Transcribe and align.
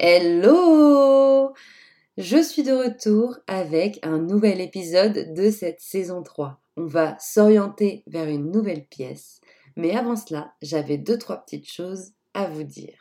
Hello 0.00 1.54
Je 2.16 2.40
suis 2.40 2.62
de 2.62 2.70
retour 2.70 3.36
avec 3.48 3.98
un 4.04 4.18
nouvel 4.18 4.60
épisode 4.60 5.34
de 5.34 5.50
cette 5.50 5.80
saison 5.80 6.22
3. 6.22 6.60
On 6.76 6.86
va 6.86 7.18
s'orienter 7.18 8.04
vers 8.06 8.28
une 8.28 8.52
nouvelle 8.52 8.86
pièce, 8.86 9.40
mais 9.74 9.96
avant 9.96 10.14
cela, 10.14 10.54
j'avais 10.62 10.98
deux 10.98 11.18
trois 11.18 11.38
petites 11.38 11.68
choses 11.68 12.12
à 12.32 12.46
vous 12.46 12.62
dire. 12.62 12.94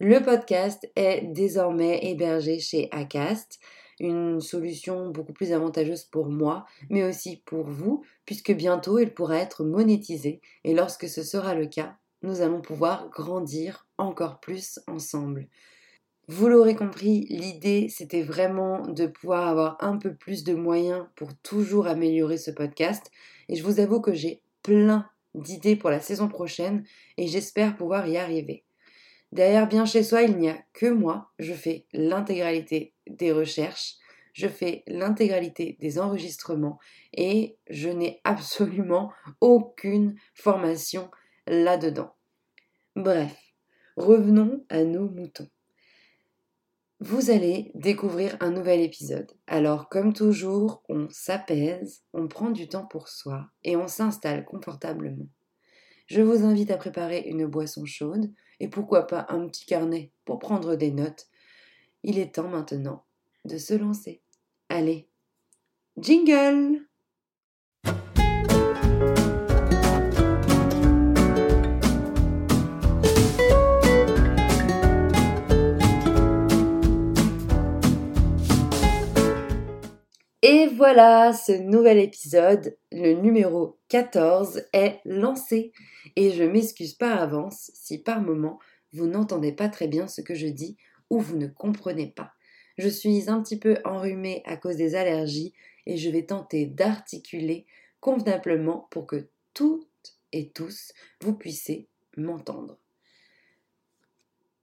Le 0.00 0.20
podcast 0.20 0.90
est 0.96 1.22
désormais 1.22 2.00
hébergé 2.02 2.58
chez 2.58 2.88
Acast, 2.90 3.60
une 4.00 4.40
solution 4.40 5.10
beaucoup 5.10 5.32
plus 5.32 5.52
avantageuse 5.52 6.02
pour 6.02 6.30
moi, 6.30 6.64
mais 6.90 7.04
aussi 7.04 7.44
pour 7.46 7.68
vous, 7.68 8.02
puisque 8.24 8.50
bientôt 8.50 8.98
il 8.98 9.14
pourra 9.14 9.36
être 9.36 9.62
monétisé, 9.62 10.40
et 10.64 10.74
lorsque 10.74 11.08
ce 11.08 11.22
sera 11.22 11.54
le 11.54 11.66
cas, 11.66 11.96
nous 12.22 12.40
allons 12.40 12.60
pouvoir 12.60 13.08
grandir 13.08 13.86
encore 13.98 14.40
plus 14.40 14.80
ensemble. 14.88 15.46
Vous 16.30 16.46
l'aurez 16.46 16.76
compris, 16.76 17.24
l'idée 17.30 17.88
c'était 17.88 18.22
vraiment 18.22 18.82
de 18.82 19.06
pouvoir 19.06 19.48
avoir 19.48 19.82
un 19.82 19.96
peu 19.96 20.14
plus 20.14 20.44
de 20.44 20.52
moyens 20.52 21.06
pour 21.16 21.34
toujours 21.38 21.86
améliorer 21.86 22.36
ce 22.36 22.50
podcast 22.50 23.10
et 23.48 23.56
je 23.56 23.62
vous 23.62 23.80
avoue 23.80 24.02
que 24.02 24.12
j'ai 24.12 24.42
plein 24.62 25.08
d'idées 25.34 25.74
pour 25.74 25.88
la 25.88 26.00
saison 26.00 26.28
prochaine 26.28 26.84
et 27.16 27.28
j'espère 27.28 27.78
pouvoir 27.78 28.06
y 28.06 28.18
arriver. 28.18 28.66
Derrière 29.32 29.66
bien 29.68 29.86
chez 29.86 30.02
soi, 30.02 30.20
il 30.20 30.36
n'y 30.36 30.50
a 30.50 30.58
que 30.74 30.84
moi, 30.84 31.30
je 31.38 31.54
fais 31.54 31.86
l'intégralité 31.94 32.92
des 33.06 33.32
recherches, 33.32 33.94
je 34.34 34.48
fais 34.48 34.84
l'intégralité 34.86 35.78
des 35.80 35.98
enregistrements 35.98 36.78
et 37.14 37.56
je 37.70 37.88
n'ai 37.88 38.20
absolument 38.24 39.12
aucune 39.40 40.14
formation 40.34 41.10
là-dedans. 41.46 42.14
Bref, 42.96 43.34
revenons 43.96 44.62
à 44.68 44.84
nos 44.84 45.08
moutons. 45.08 45.48
Vous 47.00 47.30
allez 47.30 47.70
découvrir 47.76 48.36
un 48.40 48.50
nouvel 48.50 48.80
épisode. 48.80 49.30
Alors, 49.46 49.88
comme 49.88 50.12
toujours, 50.12 50.82
on 50.88 51.08
s'apaise, 51.10 52.02
on 52.12 52.26
prend 52.26 52.50
du 52.50 52.68
temps 52.68 52.86
pour 52.86 53.06
soi 53.06 53.46
et 53.62 53.76
on 53.76 53.86
s'installe 53.86 54.44
confortablement. 54.44 55.28
Je 56.06 56.22
vous 56.22 56.44
invite 56.44 56.72
à 56.72 56.76
préparer 56.76 57.20
une 57.20 57.46
boisson 57.46 57.84
chaude 57.84 58.32
et 58.58 58.66
pourquoi 58.66 59.06
pas 59.06 59.26
un 59.28 59.46
petit 59.46 59.64
carnet 59.64 60.10
pour 60.24 60.40
prendre 60.40 60.74
des 60.74 60.90
notes. 60.90 61.28
Il 62.02 62.18
est 62.18 62.34
temps 62.34 62.48
maintenant 62.48 63.04
de 63.44 63.58
se 63.58 63.74
lancer. 63.74 64.20
Allez, 64.68 65.08
jingle 65.98 66.87
Et 80.50 80.66
voilà, 80.66 81.34
ce 81.34 81.52
nouvel 81.52 81.98
épisode, 81.98 82.74
le 82.90 83.12
numéro 83.12 83.76
14, 83.90 84.62
est 84.72 84.98
lancé. 85.04 85.72
Et 86.16 86.30
je 86.30 86.42
m'excuse 86.42 86.94
par 86.94 87.20
avance 87.20 87.70
si 87.74 87.98
par 87.98 88.22
moment 88.22 88.58
vous 88.94 89.06
n'entendez 89.06 89.52
pas 89.52 89.68
très 89.68 89.88
bien 89.88 90.08
ce 90.08 90.22
que 90.22 90.34
je 90.34 90.46
dis 90.46 90.78
ou 91.10 91.20
vous 91.20 91.36
ne 91.36 91.48
comprenez 91.48 92.06
pas. 92.06 92.32
Je 92.78 92.88
suis 92.88 93.28
un 93.28 93.42
petit 93.42 93.58
peu 93.58 93.76
enrhumée 93.84 94.40
à 94.46 94.56
cause 94.56 94.76
des 94.76 94.94
allergies 94.94 95.52
et 95.84 95.98
je 95.98 96.08
vais 96.08 96.24
tenter 96.24 96.64
d'articuler 96.64 97.66
convenablement 98.00 98.88
pour 98.90 99.06
que 99.06 99.28
toutes 99.52 100.16
et 100.32 100.48
tous 100.48 100.94
vous 101.20 101.34
puissiez 101.34 101.88
m'entendre. 102.16 102.78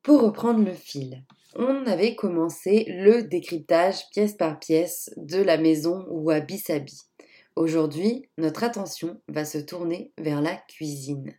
Pour 0.01 0.23
reprendre 0.23 0.65
le 0.65 0.73
fil, 0.73 1.23
on 1.55 1.85
avait 1.85 2.15
commencé 2.15 2.85
le 2.87 3.23
décryptage 3.23 4.09
pièce 4.09 4.33
par 4.33 4.59
pièce 4.59 5.11
de 5.15 5.41
la 5.41 5.57
maison 5.57 6.05
Wabi 6.09 6.57
Sabi. 6.57 7.01
Aujourd'hui, 7.55 8.29
notre 8.37 8.65
attention 8.65 9.21
va 9.29 9.45
se 9.45 9.57
tourner 9.57 10.11
vers 10.17 10.41
la 10.41 10.55
cuisine. 10.55 11.33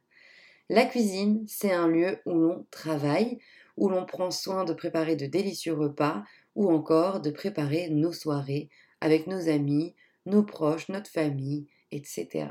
La 0.71 0.87
cuisine, 0.87 1.45
c'est 1.47 1.73
un 1.73 1.87
lieu 1.87 2.19
où 2.25 2.33
l'on 2.33 2.67
travaille, 2.71 3.39
où 3.77 3.91
l'on 3.91 4.07
prend 4.07 4.31
soin 4.31 4.65
de 4.65 4.73
préparer 4.73 5.17
de 5.17 5.27
délicieux 5.27 5.75
repas 5.75 6.25
ou 6.55 6.73
encore 6.73 7.21
de 7.21 7.31
préparer 7.31 7.91
nos 7.91 8.13
soirées 8.13 8.71
avec 9.03 9.27
nos 9.27 9.51
amis, 9.51 9.95
nos 10.25 10.43
proches, 10.43 10.89
notre 10.89 11.11
famille, 11.11 11.69
etc. 11.93 12.49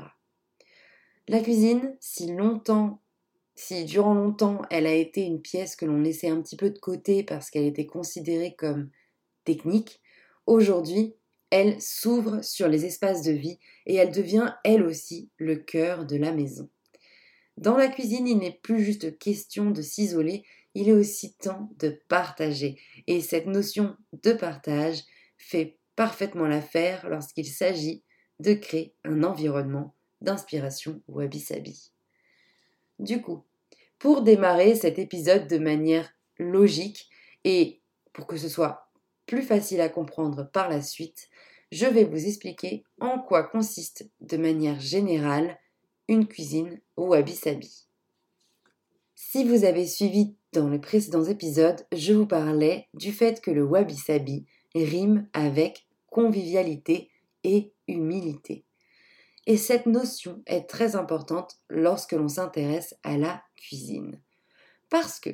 La 1.26 1.40
cuisine, 1.40 1.96
si 1.98 2.32
longtemps 2.32 3.00
si 3.56 3.84
durant 3.84 4.14
longtemps 4.14 4.62
elle 4.70 4.86
a 4.86 4.94
été 4.94 5.22
une 5.22 5.42
pièce 5.42 5.74
que 5.74 5.86
l'on 5.86 6.00
laissait 6.00 6.28
un 6.28 6.40
petit 6.40 6.56
peu 6.56 6.70
de 6.70 6.78
côté 6.78 7.24
parce 7.24 7.50
qu'elle 7.50 7.64
était 7.64 7.86
considérée 7.86 8.54
comme 8.54 8.90
technique, 9.44 10.00
aujourd'hui 10.46 11.16
elle 11.50 11.80
s'ouvre 11.80 12.42
sur 12.44 12.68
les 12.68 12.84
espaces 12.84 13.22
de 13.22 13.32
vie 13.32 13.58
et 13.86 13.94
elle 13.96 14.12
devient 14.12 14.54
elle 14.64 14.82
aussi 14.82 15.30
le 15.38 15.56
cœur 15.56 16.04
de 16.04 16.16
la 16.16 16.32
maison. 16.32 16.68
Dans 17.56 17.76
la 17.76 17.88
cuisine, 17.88 18.28
il 18.28 18.38
n'est 18.38 18.58
plus 18.62 18.84
juste 18.84 19.18
question 19.18 19.70
de 19.70 19.80
s'isoler, 19.80 20.44
il 20.74 20.90
est 20.90 20.92
aussi 20.92 21.34
temps 21.34 21.70
de 21.78 21.98
partager. 22.08 22.78
Et 23.06 23.22
cette 23.22 23.46
notion 23.46 23.96
de 24.22 24.32
partage 24.32 25.02
fait 25.38 25.78
parfaitement 25.94 26.46
l'affaire 26.46 27.08
lorsqu'il 27.08 27.46
s'agit 27.46 28.02
de 28.40 28.52
créer 28.52 28.94
un 29.04 29.22
environnement 29.22 29.94
d'inspiration 30.20 31.00
wabi-sabi. 31.08 31.92
Du 32.98 33.22
coup, 33.22 33.45
pour 33.98 34.22
démarrer 34.22 34.74
cet 34.74 34.98
épisode 34.98 35.46
de 35.48 35.58
manière 35.58 36.10
logique 36.38 37.08
et 37.44 37.80
pour 38.12 38.26
que 38.26 38.36
ce 38.36 38.48
soit 38.48 38.90
plus 39.26 39.42
facile 39.42 39.80
à 39.80 39.88
comprendre 39.88 40.48
par 40.50 40.68
la 40.68 40.82
suite, 40.82 41.28
je 41.72 41.86
vais 41.86 42.04
vous 42.04 42.26
expliquer 42.26 42.84
en 43.00 43.18
quoi 43.18 43.42
consiste 43.42 44.08
de 44.20 44.36
manière 44.36 44.80
générale 44.80 45.58
une 46.08 46.28
cuisine 46.28 46.80
wabi-sabi. 46.96 47.86
Si 49.14 49.44
vous 49.44 49.64
avez 49.64 49.86
suivi 49.86 50.36
dans 50.52 50.68
les 50.68 50.78
précédents 50.78 51.24
épisodes, 51.24 51.84
je 51.92 52.12
vous 52.12 52.26
parlais 52.26 52.86
du 52.94 53.12
fait 53.12 53.40
que 53.40 53.50
le 53.50 53.64
wabi-sabi 53.64 54.46
rime 54.74 55.28
avec 55.32 55.86
convivialité 56.10 57.10
et 57.42 57.72
humilité. 57.88 58.64
Et 59.46 59.56
cette 59.56 59.86
notion 59.86 60.42
est 60.46 60.68
très 60.68 60.96
importante 60.96 61.58
lorsque 61.68 62.12
l'on 62.12 62.28
s'intéresse 62.28 62.94
à 63.02 63.16
la 63.16 63.42
cuisine. 63.56 64.20
Parce 64.90 65.20
que 65.20 65.30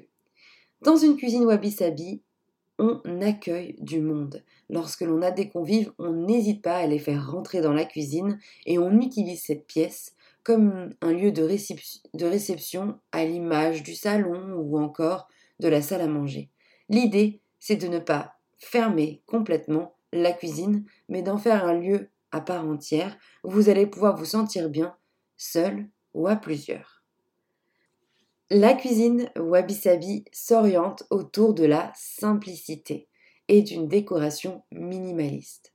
dans 0.81 0.97
une 0.97 1.17
cuisine 1.17 1.45
wabi-sabi, 1.45 2.23
on 2.79 3.01
accueille 3.21 3.77
du 3.79 4.01
monde. 4.01 4.43
Lorsque 4.69 5.03
l'on 5.03 5.23
a 5.23 5.31
des 5.31 5.49
convives, 5.49 5.93
on 5.99 6.13
n'hésite 6.13 6.63
pas 6.63 6.79
à 6.79 6.87
les 6.87 6.99
faire 6.99 7.31
rentrer 7.31 7.61
dans 7.61 7.73
la 7.73 7.85
cuisine 7.85 8.39
et 8.67 8.79
on 8.79 9.01
utilise 9.01 9.43
cette 9.43 9.67
pièce 9.67 10.17
comme 10.43 10.91
un 11.01 11.13
lieu 11.13 11.31
de, 11.31 11.47
de 12.15 12.27
réception 12.27 12.99
à 13.13 13.25
l'image 13.25 13.83
du 13.83 13.95
salon 13.95 14.55
ou 14.57 14.79
encore 14.79 15.29
de 15.61 15.69
la 15.69 15.83
salle 15.83 16.01
à 16.01 16.09
manger. 16.09 16.51
L'idée, 16.89 17.41
c'est 17.61 17.77
de 17.77 17.87
ne 17.87 18.01
pas 18.01 18.35
fermer 18.59 19.23
complètement 19.27 19.95
la 20.13 20.33
cuisine, 20.33 20.85
mais 21.09 21.23
d'en 21.23 21.39
faire 21.39 21.65
un 21.65 21.75
lieu 21.75 22.11
à 22.33 22.41
part 22.41 22.67
entière, 22.67 23.17
vous 23.45 23.69
allez 23.69 23.87
pouvoir 23.87 24.17
vous 24.17 24.25
sentir 24.25 24.69
bien, 24.69 24.97
seul 25.37 25.89
ou 26.15 26.27
à 26.27 26.37
plusieurs. 26.37 26.92
La 28.55 28.75
cuisine 28.75 29.31
wabi-sabi 29.35 30.27
s'oriente 30.31 31.05
autour 31.09 31.55
de 31.55 31.65
la 31.65 31.91
simplicité 31.97 33.09
et 33.49 33.63
d'une 33.63 33.89
décoration 33.89 34.63
minimaliste. 34.71 35.73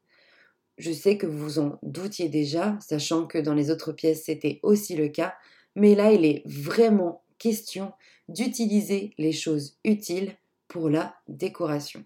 Je 0.78 0.92
sais 0.92 1.18
que 1.18 1.26
vous 1.26 1.40
vous 1.40 1.58
en 1.58 1.80
doutiez 1.82 2.30
déjà, 2.30 2.78
sachant 2.80 3.26
que 3.26 3.40
dans 3.40 3.56
les 3.56 3.72
autres 3.72 3.94
pièces 3.94 4.26
c'était 4.26 4.60
aussi 4.62 4.96
le 4.96 5.08
cas, 5.08 5.34
mais 5.76 5.96
là 5.96 6.12
il 6.12 6.24
est 6.24 6.44
vraiment 6.46 7.24
question 7.40 7.94
d'utiliser 8.30 9.16
les 9.18 9.32
choses 9.32 9.80
utiles 9.84 10.38
pour 10.68 10.88
la 10.88 11.16
décoration. 11.28 12.06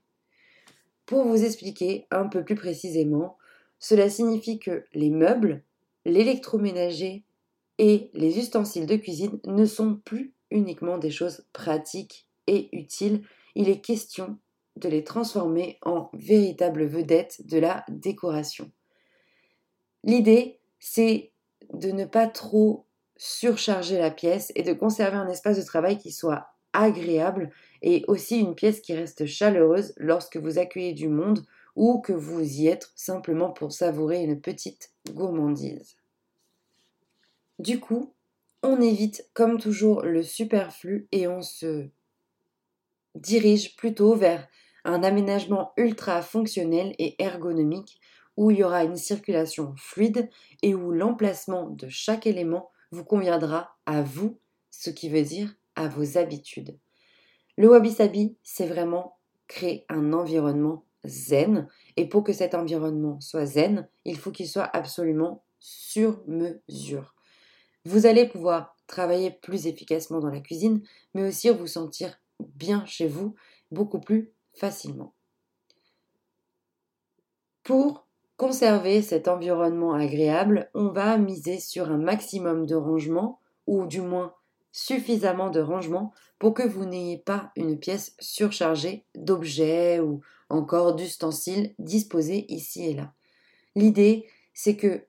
Pour 1.06 1.26
vous 1.26 1.44
expliquer 1.44 2.08
un 2.12 2.30
peu 2.30 2.46
plus 2.46 2.56
précisément, 2.56 3.38
cela 3.78 4.10
signifie 4.10 4.58
que 4.58 4.86
les 4.94 5.10
meubles, 5.10 5.66
l'électroménager 6.06 7.26
et 7.78 8.10
les 8.14 8.38
ustensiles 8.40 8.86
de 8.86 8.96
cuisine 8.96 9.38
ne 9.46 9.66
sont 9.66 9.96
plus 10.06 10.34
uniquement 10.52 10.98
des 10.98 11.12
choses 11.12 11.46
pratiques 11.54 12.28
et 12.48 12.70
utiles, 12.76 13.24
il 13.56 13.70
est 13.70 13.82
question 13.82 14.38
de 14.76 14.90
les 14.90 15.04
transformer 15.04 15.80
en 15.82 16.10
véritables 16.14 16.86
vedettes 16.86 17.46
de 17.46 17.58
la 17.58 17.86
décoration. 17.90 18.72
L'idée, 20.04 20.60
c'est 20.80 21.32
de 21.74 21.92
ne 21.92 22.06
pas 22.06 22.28
trop 22.28 22.86
surcharger 23.18 23.98
la 24.00 24.12
pièce 24.12 24.52
et 24.56 24.64
de 24.64 24.74
conserver 24.74 25.18
un 25.18 25.30
espace 25.30 25.58
de 25.58 25.64
travail 25.64 25.98
qui 25.98 26.12
soit 26.12 26.48
agréable 26.74 27.52
et 27.82 28.04
aussi 28.08 28.40
une 28.40 28.56
pièce 28.56 28.82
qui 28.82 28.94
reste 28.94 29.26
chaleureuse 29.26 29.94
lorsque 29.98 30.38
vous 30.38 30.58
accueillez 30.58 30.94
du 30.94 31.08
monde 31.08 31.46
ou 31.76 32.00
que 32.00 32.14
vous 32.14 32.42
y 32.42 32.68
êtes 32.68 32.92
simplement 32.96 33.52
pour 33.52 33.72
savourer 33.72 34.24
une 34.24 34.42
petite 34.42 34.92
gourmandise. 35.12 35.98
Du 37.60 37.80
coup, 37.80 38.14
on 38.64 38.80
évite 38.82 39.30
comme 39.34 39.60
toujours 39.60 40.04
le 40.04 40.24
superflu 40.24 41.08
et 41.12 41.28
on 41.28 41.42
se 41.42 41.88
dirige 43.16 43.76
plutôt 43.76 44.16
vers 44.16 44.48
un 44.84 45.04
aménagement 45.04 45.74
ultra 45.78 46.22
fonctionnel 46.22 46.94
et 46.98 47.22
ergonomique 47.22 48.00
où 48.38 48.52
il 48.52 48.60
y 48.60 48.64
aura 48.64 48.84
une 48.84 48.96
circulation 48.96 49.74
fluide 49.78 50.30
et 50.62 50.74
où 50.74 50.92
l'emplacement 50.92 51.70
de 51.70 51.90
chaque 51.90 52.26
élément 52.26 52.72
vous 52.92 53.04
conviendra 53.04 53.78
à 53.86 54.02
vous, 54.02 54.40
ce 54.72 54.90
qui 54.90 55.10
veut 55.10 55.22
dire 55.22 55.54
à 55.76 55.88
vos 55.88 56.18
habitudes. 56.18 56.78
Le 57.58 57.70
wabi-sabi, 57.70 58.38
c'est 58.44 58.66
vraiment 58.66 59.18
créer 59.48 59.86
un 59.90 60.14
environnement 60.14 60.86
zen. 61.04 61.68
Et 61.98 62.08
pour 62.08 62.24
que 62.24 62.34
cet 62.34 62.56
environnement 62.56 63.20
soit 63.20 63.46
zen, 63.46 63.88
il 64.06 64.18
faut 64.18 64.32
qu'il 64.32 64.48
soit 64.48 64.70
absolument 64.76 65.44
sur 65.60 66.24
mesure. 66.28 67.14
Vous 67.86 68.06
allez 68.06 68.28
pouvoir 68.28 68.76
travailler 68.88 69.32
plus 69.32 69.68
efficacement 69.68 70.20
dans 70.20 70.30
la 70.30 70.40
cuisine, 70.40 70.82
mais 71.14 71.28
aussi 71.28 71.50
vous 71.50 71.68
sentir 71.68 72.20
bien 72.40 72.86
chez 72.86 73.08
vous 73.08 73.36
beaucoup 73.72 74.00
plus 74.00 74.32
facilement. 74.54 75.14
Pour 77.64 78.08
conserver 78.38 79.02
cet 79.02 79.28
environnement 79.28 79.94
agréable, 79.94 80.70
on 80.74 80.90
va 80.90 81.18
miser 81.18 81.60
sur 81.60 81.92
un 81.92 81.98
maximum 81.98 82.66
de 82.66 82.76
rangement, 82.76 83.40
ou 83.68 83.86
du 83.86 84.02
moins 84.02 84.34
suffisamment 84.72 85.50
de 85.50 85.60
rangement 85.60 86.14
pour 86.40 86.54
que 86.54 86.64
vous 86.64 86.86
n'ayez 86.86 87.18
pas 87.18 87.52
une 87.56 87.78
pièce 87.78 88.16
surchargée 88.20 89.06
d'objets 89.16 90.00
ou 90.00 90.22
encore 90.50 90.96
d'ustensiles 90.96 91.76
disposés 91.78 92.46
ici 92.52 92.90
et 92.90 92.94
là. 92.94 93.14
L'idée, 93.76 94.28
c'est 94.54 94.76
que 94.76 95.06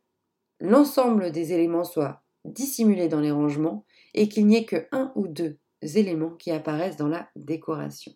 l'ensemble 0.61 1.33
des 1.33 1.53
éléments 1.53 1.85
soit 1.85 2.22
dissimulé 2.44 3.09
dans 3.09 3.21
les 3.21 3.31
rangements 3.31 3.85
et 4.15 4.29
qu'il 4.29 4.47
n'y 4.47 4.56
ait 4.56 4.65
que 4.65 4.87
un 4.93 5.12
ou 5.15 5.29
deux 5.29 5.59
éléments 5.83 6.31
qui 6.31 6.50
apparaissent 6.50 6.97
dans 6.97 7.09
la 7.09 7.29
décoration. 7.37 8.12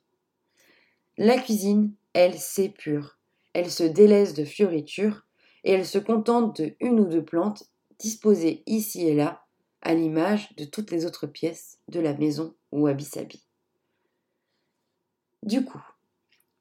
La 1.18 1.38
cuisine, 1.38 1.92
elle, 2.12 2.38
s'épure, 2.38 3.18
elle 3.52 3.70
se 3.70 3.84
délaisse 3.84 4.34
de 4.34 4.44
fioritures 4.44 5.26
et 5.64 5.72
elle 5.72 5.86
se 5.86 5.98
contente 5.98 6.60
de 6.60 6.76
une 6.80 7.00
ou 7.00 7.06
deux 7.06 7.24
plantes 7.24 7.64
disposées 7.98 8.62
ici 8.66 9.06
et 9.06 9.14
là 9.14 9.42
à 9.82 9.94
l'image 9.94 10.54
de 10.56 10.64
toutes 10.64 10.90
les 10.90 11.06
autres 11.06 11.26
pièces 11.26 11.78
de 11.88 12.00
la 12.00 12.14
maison 12.14 12.54
ou 12.72 12.82
wabi-sabi. 12.82 13.46
Du 15.42 15.64
coup, 15.64 15.82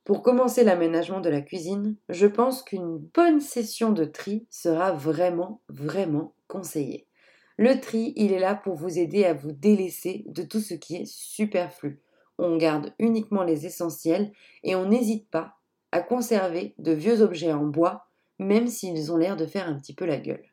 pour 0.04 0.22
commencer 0.22 0.64
l'aménagement 0.64 1.20
de 1.20 1.30
la 1.30 1.42
cuisine, 1.42 1.96
je 2.10 2.28
pense 2.28 2.62
qu'une 2.62 3.00
bonne 3.00 3.42
session 3.42 3.92
de 3.92 4.06
tri 4.06 4.46
sera 4.52 4.92
vraiment, 4.92 5.62
vraiment 5.68 6.36
conseillée. 6.48 7.08
Le 7.58 7.80
tri, 7.80 8.14
il 8.16 8.32
est 8.32 8.40
là 8.40 8.56
pour 8.56 8.76
vous 8.76 9.00
aider 9.00 9.26
à 9.26 9.34
vous 9.34 9.52
délaisser 9.52 10.24
de 10.28 10.44
tout 10.44 10.60
ce 10.60 10.74
qui 10.74 10.98
est 10.98 11.06
superflu. 11.06 12.02
On 12.38 12.58
garde 12.58 12.94
uniquement 13.00 13.44
les 13.44 13.66
essentiels 13.66 14.32
et 14.64 14.76
on 14.76 14.90
n'hésite 14.90 15.30
pas 15.30 15.56
à 15.92 16.02
conserver 16.02 16.76
de 16.78 16.92
vieux 16.92 17.22
objets 17.22 17.54
en 17.54 17.66
bois, 17.66 18.08
même 18.40 18.68
s'ils 18.68 19.12
ont 19.12 19.18
l'air 19.18 19.38
de 19.38 19.46
faire 19.46 19.70
un 19.70 19.80
petit 19.80 19.96
peu 19.96 20.06
la 20.06 20.18
gueule 20.18 20.46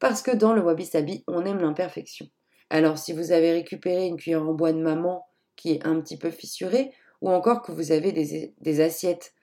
parce 0.00 0.22
que 0.22 0.34
dans 0.34 0.52
le 0.52 0.62
wabi-sabi, 0.62 1.22
on 1.28 1.44
aime 1.44 1.60
l'imperfection. 1.60 2.28
Alors 2.70 2.98
si 2.98 3.12
vous 3.12 3.30
avez 3.30 3.52
récupéré 3.52 4.06
une 4.06 4.16
cuillère 4.16 4.48
en 4.48 4.54
bois 4.54 4.72
de 4.72 4.80
maman 4.80 5.28
qui 5.54 5.72
est 5.72 5.86
un 5.86 6.00
petit 6.00 6.16
peu 6.16 6.30
fissurée, 6.30 6.90
ou 7.20 7.30
encore 7.30 7.60
que 7.60 7.70
vous 7.70 7.92
avez 7.92 8.12
des, 8.12 8.80
assiettes 8.80 9.34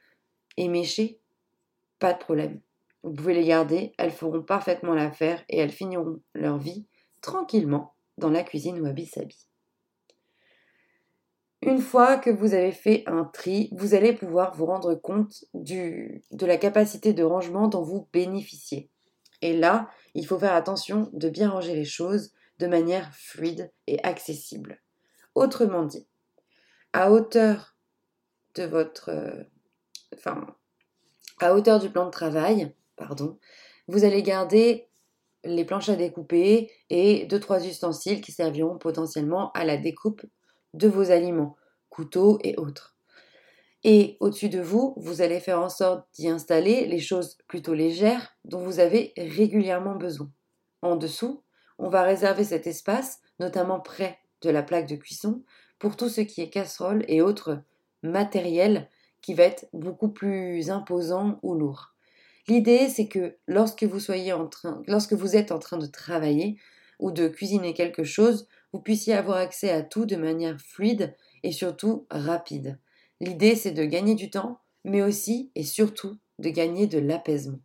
éméchées, 0.57 1.21
pas 1.99 2.13
de 2.13 2.17
problème. 2.17 2.59
Vous 3.07 3.13
pouvez 3.13 3.33
les 3.33 3.45
garder, 3.45 3.93
elles 3.97 4.11
feront 4.11 4.43
parfaitement 4.43 4.93
l'affaire 4.93 5.41
et 5.47 5.59
elles 5.59 5.71
finiront 5.71 6.19
leur 6.35 6.57
vie 6.57 6.85
tranquillement 7.21 7.93
dans 8.17 8.29
la 8.29 8.43
cuisine 8.43 8.81
wabi-sabi. 8.81 9.47
Une 11.61 11.79
fois 11.79 12.17
que 12.17 12.29
vous 12.29 12.53
avez 12.53 12.73
fait 12.73 13.03
un 13.07 13.23
tri, 13.23 13.69
vous 13.71 13.93
allez 13.93 14.11
pouvoir 14.11 14.53
vous 14.55 14.65
rendre 14.65 14.93
compte 14.93 15.45
du, 15.53 16.21
de 16.31 16.45
la 16.45 16.57
capacité 16.57 17.13
de 17.13 17.23
rangement 17.23 17.69
dont 17.69 17.81
vous 17.81 18.09
bénéficiez. 18.11 18.89
Et 19.41 19.57
là, 19.57 19.89
il 20.13 20.27
faut 20.27 20.37
faire 20.37 20.53
attention 20.53 21.09
de 21.13 21.29
bien 21.29 21.49
ranger 21.49 21.75
les 21.75 21.85
choses 21.85 22.33
de 22.59 22.67
manière 22.67 23.15
fluide 23.15 23.71
et 23.87 24.03
accessible. 24.03 24.81
Autrement 25.33 25.85
dit, 25.85 26.05
à 26.91 27.09
hauteur 27.09 27.77
de 28.55 28.63
votre, 28.63 29.11
euh, 29.11 29.43
enfin, 30.13 30.45
à 31.39 31.55
hauteur 31.55 31.79
du 31.79 31.89
plan 31.89 32.05
de 32.05 32.11
travail, 32.11 32.73
pardon, 32.97 33.37
vous 33.87 34.03
allez 34.03 34.23
garder 34.23 34.87
les 35.45 35.63
planches 35.63 35.89
à 35.89 35.95
découper 35.95 36.71
et 36.89 37.25
deux 37.25 37.39
trois 37.39 37.65
ustensiles 37.65 38.21
qui 38.21 38.31
serviront 38.31 38.77
potentiellement 38.77 39.51
à 39.53 39.63
la 39.63 39.77
découpe 39.77 40.23
de 40.73 40.87
vos 40.87 41.11
aliments, 41.11 41.55
couteaux 41.89 42.39
et 42.43 42.57
autres. 42.57 42.97
Et 43.83 44.17
au-dessus 44.19 44.49
de 44.49 44.59
vous, 44.59 44.93
vous 44.97 45.21
allez 45.21 45.39
faire 45.39 45.61
en 45.61 45.69
sorte 45.69 46.05
d'y 46.13 46.27
installer 46.27 46.85
les 46.87 46.99
choses 46.99 47.37
plutôt 47.47 47.73
légères 47.73 48.35
dont 48.43 48.59
vous 48.59 48.79
avez 48.79 49.13
régulièrement 49.15 49.95
besoin. 49.95 50.29
En 50.81 50.95
dessous, 50.95 51.43
on 51.77 51.89
va 51.89 52.03
réserver 52.03 52.43
cet 52.43 52.67
espace, 52.67 53.21
notamment 53.39 53.79
près 53.79 54.19
de 54.41 54.49
la 54.49 54.63
plaque 54.63 54.87
de 54.87 54.95
cuisson, 54.95 55.43
pour 55.79 55.95
tout 55.95 56.09
ce 56.09 56.21
qui 56.21 56.41
est 56.41 56.49
casserole 56.49 57.05
et 57.07 57.21
autres 57.21 57.61
matériels 58.03 58.89
qui 59.21 59.33
va 59.33 59.43
être 59.43 59.67
beaucoup 59.73 60.09
plus 60.09 60.69
imposant 60.69 61.39
ou 61.43 61.53
lourd. 61.53 61.93
L'idée, 62.47 62.87
c'est 62.87 63.07
que 63.07 63.35
lorsque 63.47 63.83
vous 63.83 63.99
lorsque 64.87 65.13
vous 65.13 65.35
êtes 65.35 65.51
en 65.51 65.59
train 65.59 65.77
de 65.77 65.85
travailler 65.85 66.57
ou 66.99 67.11
de 67.11 67.27
cuisiner 67.27 67.73
quelque 67.73 68.03
chose, 68.03 68.47
vous 68.71 68.79
puissiez 68.79 69.13
avoir 69.13 69.37
accès 69.37 69.69
à 69.69 69.81
tout 69.81 70.05
de 70.05 70.15
manière 70.15 70.59
fluide 70.59 71.15
et 71.43 71.51
surtout 71.51 72.05
rapide. 72.09 72.79
L'idée, 73.19 73.55
c'est 73.55 73.71
de 73.71 73.83
gagner 73.83 74.15
du 74.15 74.29
temps, 74.29 74.59
mais 74.85 75.01
aussi 75.01 75.51
et 75.55 75.63
surtout 75.63 76.17
de 76.39 76.49
gagner 76.49 76.87
de 76.87 76.99
l'apaisement. 76.99 77.59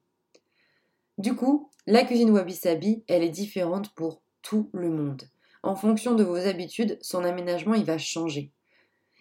Du 1.19 1.35
coup, 1.37 1.71
la 1.87 2.05
cuisine 2.05 2.31
wabi-sabi, 2.31 3.05
elle 3.07 3.23
est 3.23 3.29
différente 3.29 3.95
pour 3.95 4.23
tout 4.43 4.71
le 4.73 4.91
monde. 4.91 5.23
En 5.63 5.77
fonction 5.77 6.15
de 6.15 6.25
vos 6.25 6.37
habitudes, 6.37 6.99
son 7.03 7.23
aménagement, 7.23 7.75
il 7.75 7.85
va 7.85 7.99
changer. 7.99 8.51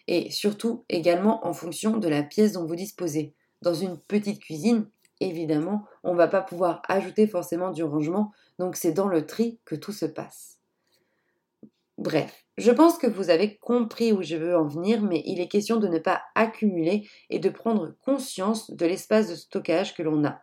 Et 0.08 0.30
surtout, 0.30 0.84
également 0.88 1.46
en 1.46 1.52
fonction 1.52 1.98
de 1.98 2.08
la 2.08 2.24
pièce 2.24 2.52
dont 2.52 2.66
vous 2.66 2.74
disposez. 2.74 3.34
Dans 3.60 3.74
une 3.74 3.98
petite 3.98 4.40
cuisine, 4.40 4.88
évidemment, 5.28 5.84
on 6.04 6.12
ne 6.12 6.18
va 6.18 6.28
pas 6.28 6.42
pouvoir 6.42 6.82
ajouter 6.88 7.26
forcément 7.26 7.70
du 7.70 7.82
rangement, 7.82 8.32
donc 8.58 8.76
c'est 8.76 8.92
dans 8.92 9.08
le 9.08 9.26
tri 9.26 9.58
que 9.64 9.74
tout 9.74 9.92
se 9.92 10.06
passe. 10.06 10.58
Bref, 11.98 12.44
je 12.58 12.70
pense 12.70 12.98
que 12.98 13.06
vous 13.06 13.30
avez 13.30 13.56
compris 13.58 14.12
où 14.12 14.22
je 14.22 14.36
veux 14.36 14.56
en 14.56 14.66
venir, 14.66 15.02
mais 15.02 15.22
il 15.24 15.40
est 15.40 15.48
question 15.48 15.76
de 15.76 15.88
ne 15.88 15.98
pas 15.98 16.22
accumuler 16.34 17.08
et 17.30 17.38
de 17.38 17.48
prendre 17.48 17.94
conscience 18.04 18.70
de 18.70 18.86
l'espace 18.86 19.28
de 19.28 19.34
stockage 19.34 19.94
que 19.94 20.02
l'on 20.02 20.24
a. 20.24 20.40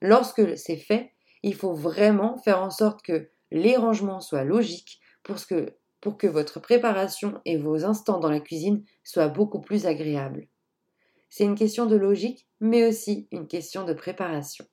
Lorsque 0.00 0.56
c'est 0.56 0.76
fait, 0.76 1.12
il 1.42 1.54
faut 1.54 1.74
vraiment 1.74 2.36
faire 2.38 2.62
en 2.62 2.70
sorte 2.70 3.02
que 3.02 3.28
les 3.50 3.76
rangements 3.76 4.20
soient 4.20 4.44
logiques 4.44 5.00
pour 5.22 5.36
que, 5.46 6.26
votre 6.26 6.60
préparation 6.60 7.40
et 7.44 7.56
vos 7.56 7.84
instants 7.84 8.18
dans 8.18 8.30
la 8.30 8.40
cuisine 8.40 8.84
soient 9.04 9.28
beaucoup 9.28 9.60
plus 9.60 9.86
agréables. 9.86 10.48
C'est 11.34 11.44
une 11.44 11.54
question 11.54 11.86
de 11.86 11.96
logique, 11.96 12.46
mais 12.60 12.86
aussi 12.86 13.26
une 13.32 13.46
question 13.46 13.86
de 13.86 13.94
préparation. 13.94 14.66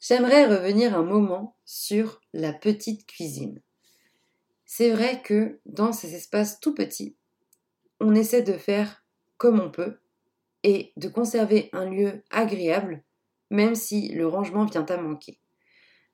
J'aimerais 0.00 0.46
revenir 0.46 0.96
un 0.96 1.02
moment 1.02 1.56
sur 1.66 2.22
la 2.32 2.54
petite 2.54 3.06
cuisine. 3.06 3.60
C'est 4.64 4.88
vrai 4.88 5.20
que 5.20 5.60
dans 5.66 5.92
ces 5.92 6.14
espaces 6.14 6.58
tout 6.58 6.74
petits, 6.74 7.18
on 8.00 8.14
essaie 8.14 8.40
de 8.40 8.54
faire 8.54 9.04
comme 9.36 9.60
on 9.60 9.70
peut 9.70 9.98
et 10.62 10.94
de 10.96 11.08
conserver 11.08 11.68
un 11.74 11.84
lieu 11.84 12.22
agréable, 12.30 13.04
même 13.50 13.74
si 13.74 14.08
le 14.14 14.26
rangement 14.26 14.64
vient 14.64 14.86
à 14.86 14.96
manquer. 14.96 15.38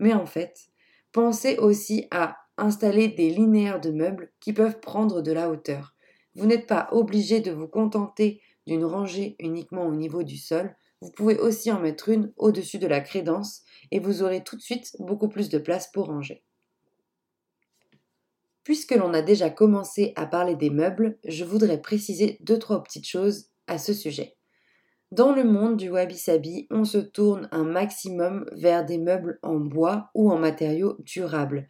Mais 0.01 0.15
en 0.15 0.27
fait, 0.27 0.67
pensez 1.13 1.59
aussi 1.59 2.09
à 2.11 2.39
installer 2.57 3.07
des 3.07 3.31
linéaires 3.31 3.81
de 3.81 3.93
meubles 3.93 4.33
qui 4.41 4.53
peuvent 4.53 4.81
prendre 4.81 5.23
de 5.23 5.31
la 5.31 5.49
hauteur. 5.49 5.95
Vous 6.35 6.47
n'êtes 6.47 6.67
pas 6.67 6.89
obligé 6.91 7.39
de 7.39 7.53
vous 7.53 7.69
contenter 7.69 8.43
d'une 8.67 8.85
rangée 8.85 9.37
uniquement 9.39 9.87
au 9.87 9.95
niveau 9.95 10.23
du 10.23 10.37
sol, 10.37 10.75
vous 11.01 11.11
pouvez 11.11 11.39
aussi 11.39 11.71
en 11.71 11.81
mettre 11.81 12.09
une 12.09 12.33
au-dessus 12.37 12.79
de 12.79 12.87
la 12.87 13.01
crédence 13.01 13.63
et 13.91 14.01
vous 14.01 14.23
aurez 14.23 14.43
tout 14.43 14.57
de 14.57 14.63
suite 14.63 14.97
beaucoup 14.99 15.29
plus 15.29 15.49
de 15.49 15.59
place 15.59 15.91
pour 15.93 16.07
ranger. 16.07 16.43
Puisque 18.65 18.97
l'on 18.97 19.15
a 19.15 19.23
déjà 19.23 19.51
commencé 19.51 20.13
à 20.17 20.27
parler 20.27 20.57
des 20.57 20.71
meubles, 20.71 21.19
je 21.25 21.45
voudrais 21.45 21.81
préciser 21.81 22.39
deux 22.41 22.59
trois 22.59 22.83
petites 22.83 23.07
choses 23.07 23.51
à 23.69 23.79
ce 23.79 23.93
sujet. 23.93 24.37
Dans 25.13 25.33
le 25.33 25.45
monde 25.45 25.77
du 25.77 25.89
wabi-sabi, 25.89 26.67
on 26.71 26.85
se 26.85 26.99
tourne 26.99 27.49
un 27.53 27.63
maximum 27.63 28.45
vers 28.53 28.85
des 28.85 28.99
meubles 28.99 29.39
en 29.43 29.55
bois 29.61 30.11
ou 30.15 30.33
en 30.33 30.39
matériaux 30.39 30.97
durables, 30.99 31.69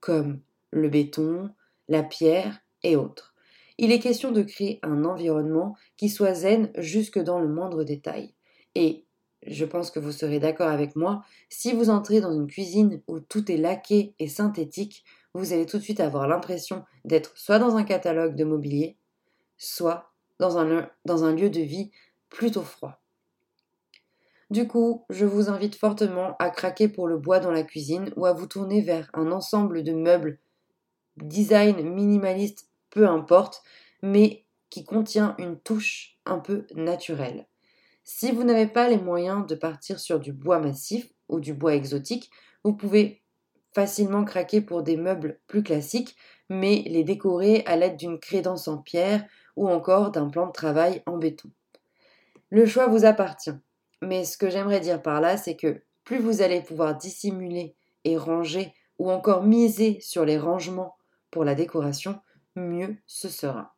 comme 0.00 0.40
le 0.70 0.88
béton, 0.88 1.50
la 1.88 2.02
pierre 2.02 2.60
et 2.82 2.96
autres. 2.96 3.34
Il 3.78 3.92
est 3.92 4.00
question 4.00 4.32
de 4.32 4.42
créer 4.42 4.80
un 4.82 5.04
environnement 5.04 5.76
qui 5.96 6.08
soit 6.08 6.34
zen 6.34 6.70
jusque 6.76 7.18
dans 7.18 7.38
le 7.38 7.48
moindre 7.48 7.84
détail. 7.84 8.34
Et 8.74 9.04
je 9.46 9.64
pense 9.64 9.90
que 9.90 10.00
vous 10.00 10.12
serez 10.12 10.40
d'accord 10.40 10.68
avec 10.68 10.96
moi, 10.96 11.22
si 11.48 11.72
vous 11.72 11.90
entrez 11.90 12.20
dans 12.20 12.32
une 12.32 12.48
cuisine 12.48 13.00
où 13.06 13.20
tout 13.20 13.50
est 13.50 13.56
laqué 13.56 14.14
et 14.18 14.28
synthétique, 14.28 15.04
vous 15.32 15.52
allez 15.52 15.66
tout 15.66 15.78
de 15.78 15.82
suite 15.82 16.00
avoir 16.00 16.26
l'impression 16.26 16.84
d'être 17.04 17.36
soit 17.36 17.60
dans 17.60 17.76
un 17.76 17.84
catalogue 17.84 18.34
de 18.34 18.44
mobilier, 18.44 18.96
soit 19.56 20.12
dans 20.40 20.58
un, 20.58 20.90
dans 21.04 21.24
un 21.24 21.34
lieu 21.34 21.50
de 21.50 21.60
vie 21.60 21.90
plutôt 22.30 22.62
froid. 22.62 23.00
Du 24.50 24.66
coup, 24.66 25.04
je 25.10 25.26
vous 25.26 25.50
invite 25.50 25.76
fortement 25.76 26.34
à 26.38 26.50
craquer 26.50 26.88
pour 26.88 27.06
le 27.06 27.18
bois 27.18 27.38
dans 27.38 27.50
la 27.50 27.62
cuisine 27.62 28.10
ou 28.16 28.24
à 28.24 28.32
vous 28.32 28.46
tourner 28.46 28.80
vers 28.80 29.10
un 29.12 29.30
ensemble 29.30 29.82
de 29.84 29.92
meubles, 29.92 30.38
design 31.18 31.82
minimaliste, 31.82 32.67
peu 32.90 33.06
importe, 33.06 33.62
mais 34.02 34.44
qui 34.70 34.84
contient 34.84 35.34
une 35.38 35.58
touche 35.58 36.18
un 36.26 36.38
peu 36.38 36.66
naturelle. 36.74 37.46
Si 38.04 38.32
vous 38.32 38.44
n'avez 38.44 38.66
pas 38.66 38.88
les 38.88 38.98
moyens 38.98 39.46
de 39.46 39.54
partir 39.54 39.98
sur 39.98 40.20
du 40.20 40.32
bois 40.32 40.58
massif 40.58 41.12
ou 41.28 41.40
du 41.40 41.52
bois 41.52 41.74
exotique, 41.74 42.30
vous 42.64 42.74
pouvez 42.74 43.22
facilement 43.74 44.24
craquer 44.24 44.60
pour 44.60 44.82
des 44.82 44.96
meubles 44.96 45.40
plus 45.46 45.62
classiques, 45.62 46.16
mais 46.48 46.82
les 46.86 47.04
décorer 47.04 47.62
à 47.66 47.76
l'aide 47.76 47.96
d'une 47.96 48.18
crédence 48.18 48.66
en 48.66 48.78
pierre 48.78 49.26
ou 49.56 49.68
encore 49.68 50.10
d'un 50.10 50.28
plan 50.28 50.46
de 50.46 50.52
travail 50.52 51.02
en 51.06 51.18
béton. 51.18 51.50
Le 52.50 52.64
choix 52.64 52.86
vous 52.86 53.04
appartient. 53.04 53.54
Mais 54.00 54.24
ce 54.24 54.38
que 54.38 54.48
j'aimerais 54.48 54.80
dire 54.80 55.02
par 55.02 55.20
là, 55.20 55.36
c'est 55.36 55.56
que 55.56 55.82
plus 56.04 56.18
vous 56.18 56.40
allez 56.40 56.62
pouvoir 56.62 56.96
dissimuler 56.96 57.76
et 58.04 58.16
ranger 58.16 58.72
ou 58.98 59.10
encore 59.10 59.42
miser 59.42 60.00
sur 60.00 60.24
les 60.24 60.38
rangements 60.38 60.96
pour 61.30 61.44
la 61.44 61.54
décoration, 61.54 62.18
mieux 62.58 62.96
ce 63.06 63.28
sera. 63.28 63.74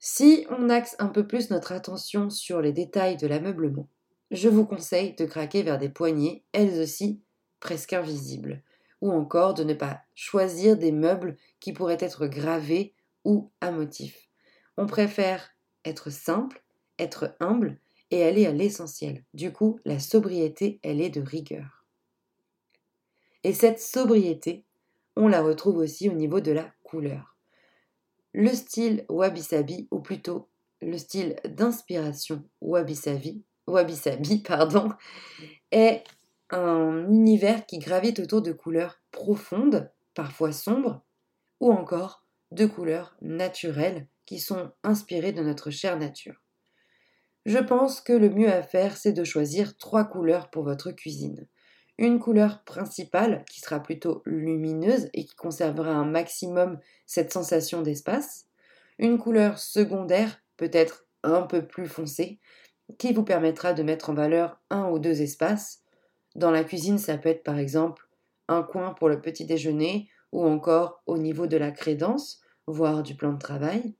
Si 0.00 0.46
on 0.50 0.68
axe 0.70 0.94
un 0.98 1.08
peu 1.08 1.26
plus 1.26 1.50
notre 1.50 1.72
attention 1.72 2.30
sur 2.30 2.60
les 2.60 2.72
détails 2.72 3.16
de 3.16 3.26
l'ameublement, 3.26 3.88
je 4.30 4.48
vous 4.48 4.64
conseille 4.64 5.14
de 5.14 5.24
craquer 5.24 5.62
vers 5.62 5.78
des 5.78 5.88
poignées, 5.88 6.44
elles 6.52 6.80
aussi 6.80 7.20
presque 7.60 7.92
invisibles, 7.92 8.62
ou 9.00 9.10
encore 9.10 9.54
de 9.54 9.64
ne 9.64 9.74
pas 9.74 10.00
choisir 10.14 10.76
des 10.76 10.92
meubles 10.92 11.36
qui 11.60 11.72
pourraient 11.72 11.98
être 12.00 12.26
gravés 12.26 12.94
ou 13.24 13.50
à 13.60 13.70
motif. 13.70 14.28
On 14.76 14.86
préfère 14.86 15.50
être 15.84 16.10
simple, 16.10 16.62
être 16.98 17.36
humble 17.40 17.80
et 18.10 18.24
aller 18.24 18.46
à 18.46 18.52
l'essentiel. 18.52 19.24
Du 19.34 19.52
coup, 19.52 19.80
la 19.84 19.98
sobriété, 19.98 20.78
elle 20.82 21.00
est 21.00 21.10
de 21.10 21.20
rigueur. 21.20 21.84
Et 23.44 23.52
cette 23.52 23.80
sobriété, 23.80 24.64
on 25.18 25.26
la 25.26 25.42
retrouve 25.42 25.78
aussi 25.78 26.08
au 26.08 26.12
niveau 26.12 26.40
de 26.40 26.52
la 26.52 26.72
couleur. 26.84 27.36
Le 28.32 28.50
style 28.50 29.04
wabi-sabi, 29.08 29.88
ou 29.90 29.98
plutôt 29.98 30.48
le 30.80 30.96
style 30.96 31.34
d'inspiration 31.44 32.44
wabi-sabi, 32.60 33.42
pardon, 34.46 34.90
est 35.72 36.04
un 36.50 37.10
univers 37.10 37.66
qui 37.66 37.78
gravite 37.78 38.20
autour 38.20 38.42
de 38.42 38.52
couleurs 38.52 39.00
profondes, 39.10 39.90
parfois 40.14 40.52
sombres, 40.52 41.02
ou 41.58 41.72
encore 41.72 42.24
de 42.52 42.66
couleurs 42.66 43.16
naturelles 43.20 44.06
qui 44.24 44.38
sont 44.38 44.70
inspirées 44.84 45.32
de 45.32 45.42
notre 45.42 45.70
chère 45.70 45.98
nature. 45.98 46.40
Je 47.44 47.58
pense 47.58 48.00
que 48.00 48.12
le 48.12 48.30
mieux 48.30 48.52
à 48.52 48.62
faire, 48.62 48.96
c'est 48.96 49.12
de 49.12 49.24
choisir 49.24 49.76
trois 49.78 50.04
couleurs 50.04 50.48
pour 50.50 50.62
votre 50.62 50.92
cuisine. 50.92 51.48
Une 51.98 52.20
couleur 52.20 52.62
principale 52.62 53.44
qui 53.50 53.60
sera 53.60 53.80
plutôt 53.80 54.22
lumineuse 54.24 55.10
et 55.14 55.24
qui 55.24 55.34
conservera 55.34 55.90
un 55.90 56.04
maximum 56.04 56.78
cette 57.06 57.32
sensation 57.32 57.82
d'espace. 57.82 58.46
Une 58.98 59.18
couleur 59.18 59.58
secondaire, 59.58 60.40
peut-être 60.56 61.06
un 61.24 61.42
peu 61.42 61.66
plus 61.66 61.88
foncée, 61.88 62.38
qui 62.98 63.12
vous 63.12 63.24
permettra 63.24 63.72
de 63.72 63.82
mettre 63.82 64.10
en 64.10 64.14
valeur 64.14 64.60
un 64.70 64.88
ou 64.90 65.00
deux 65.00 65.22
espaces. 65.22 65.82
Dans 66.36 66.52
la 66.52 66.62
cuisine, 66.62 66.98
ça 66.98 67.18
peut 67.18 67.30
être 67.30 67.42
par 67.42 67.58
exemple 67.58 68.08
un 68.46 68.62
coin 68.62 68.94
pour 68.94 69.08
le 69.08 69.20
petit 69.20 69.44
déjeuner 69.44 70.08
ou 70.30 70.46
encore 70.46 71.02
au 71.06 71.18
niveau 71.18 71.48
de 71.48 71.56
la 71.56 71.72
crédence, 71.72 72.40
voire 72.68 73.02
du 73.02 73.16
plan 73.16 73.32
de 73.32 73.38
travail. 73.38 73.96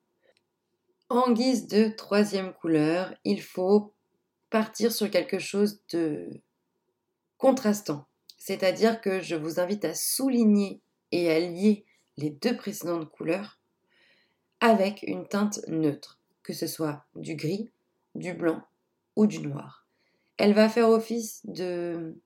En 1.08 1.32
guise 1.32 1.66
de 1.66 1.88
troisième 1.88 2.52
couleur, 2.52 3.14
il 3.24 3.42
faut 3.42 3.94
partir 4.50 4.92
sur 4.92 5.10
quelque 5.10 5.38
chose 5.38 5.80
de 5.92 6.28
contrastant. 7.38 8.06
C'est-à-dire 8.36 9.00
que 9.00 9.20
je 9.20 9.34
vous 9.34 9.58
invite 9.58 9.84
à 9.84 9.94
souligner 9.94 10.82
et 11.12 11.30
à 11.30 11.40
lier 11.40 11.84
les 12.16 12.30
deux 12.30 12.56
précédentes 12.56 13.10
couleurs 13.10 13.58
avec 14.60 15.02
une 15.02 15.26
teinte 15.26 15.60
neutre, 15.68 16.20
que 16.42 16.52
ce 16.52 16.66
soit 16.66 17.04
du 17.14 17.34
gris, 17.34 17.70
du 18.14 18.34
blanc 18.34 18.62
ou 19.16 19.26
du 19.26 19.40
noir. 19.40 19.86
Elle 20.36 20.52
va 20.52 20.68
faire 20.68 20.88
office 20.88 21.40
de, 21.44 22.16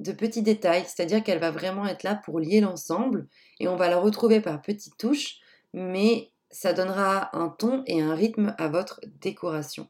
de 0.00 0.12
petits 0.12 0.42
détails, 0.42 0.84
c'est-à-dire 0.84 1.22
qu'elle 1.22 1.40
va 1.40 1.50
vraiment 1.50 1.86
être 1.86 2.02
là 2.02 2.14
pour 2.14 2.38
lier 2.40 2.60
l'ensemble 2.60 3.28
et 3.60 3.68
on 3.68 3.76
va 3.76 3.88
la 3.88 3.98
retrouver 3.98 4.40
par 4.40 4.62
petites 4.62 4.96
touches, 4.96 5.38
mais 5.72 6.30
ça 6.50 6.72
donnera 6.72 7.36
un 7.36 7.48
ton 7.48 7.82
et 7.86 8.00
un 8.00 8.14
rythme 8.14 8.54
à 8.58 8.68
votre 8.68 9.00
décoration. 9.20 9.88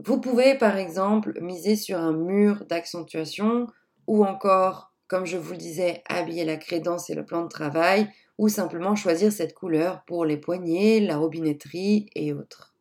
Vous 0.00 0.20
pouvez 0.20 0.56
par 0.56 0.76
exemple 0.76 1.40
miser 1.40 1.76
sur 1.76 1.98
un 1.98 2.12
mur 2.12 2.64
d'accentuation 2.66 3.68
ou 4.06 4.24
encore, 4.24 4.92
comme 5.06 5.24
je 5.24 5.36
vous 5.36 5.52
le 5.52 5.58
disais, 5.58 6.02
habiller 6.06 6.44
la 6.44 6.56
crédence 6.56 7.10
et 7.10 7.14
le 7.14 7.24
plan 7.24 7.42
de 7.42 7.48
travail 7.48 8.08
ou 8.38 8.48
simplement 8.48 8.96
choisir 8.96 9.32
cette 9.32 9.54
couleur 9.54 10.02
pour 10.06 10.24
les 10.24 10.36
poignées, 10.36 11.00
la 11.00 11.16
robinetterie 11.16 12.10
et 12.14 12.32
autres. 12.32 12.74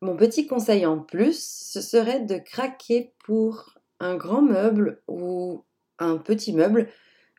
Mon 0.00 0.16
petit 0.16 0.46
conseil 0.46 0.86
en 0.86 0.98
plus, 0.98 1.44
ce 1.44 1.80
serait 1.80 2.20
de 2.20 2.36
craquer 2.38 3.12
pour 3.24 3.74
un 4.00 4.16
grand 4.16 4.42
meuble 4.42 5.00
ou 5.08 5.64
un 5.98 6.18
petit 6.18 6.52
meuble 6.52 6.88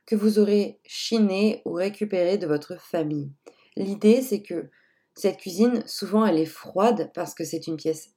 que 0.06 0.16
vous 0.16 0.40
aurez 0.40 0.80
chiné 0.86 1.62
ou 1.66 1.74
récupéré 1.74 2.38
de 2.38 2.48
votre 2.48 2.80
famille. 2.80 3.32
L'idée, 3.76 4.22
c'est 4.22 4.42
que 4.42 4.70
cette 5.16 5.38
cuisine, 5.38 5.84
souvent, 5.86 6.26
elle 6.26 6.40
est 6.40 6.46
froide 6.46 7.12
parce 7.14 7.34
que 7.34 7.44
c'est 7.44 7.68
une 7.68 7.78
pièce 7.78 8.12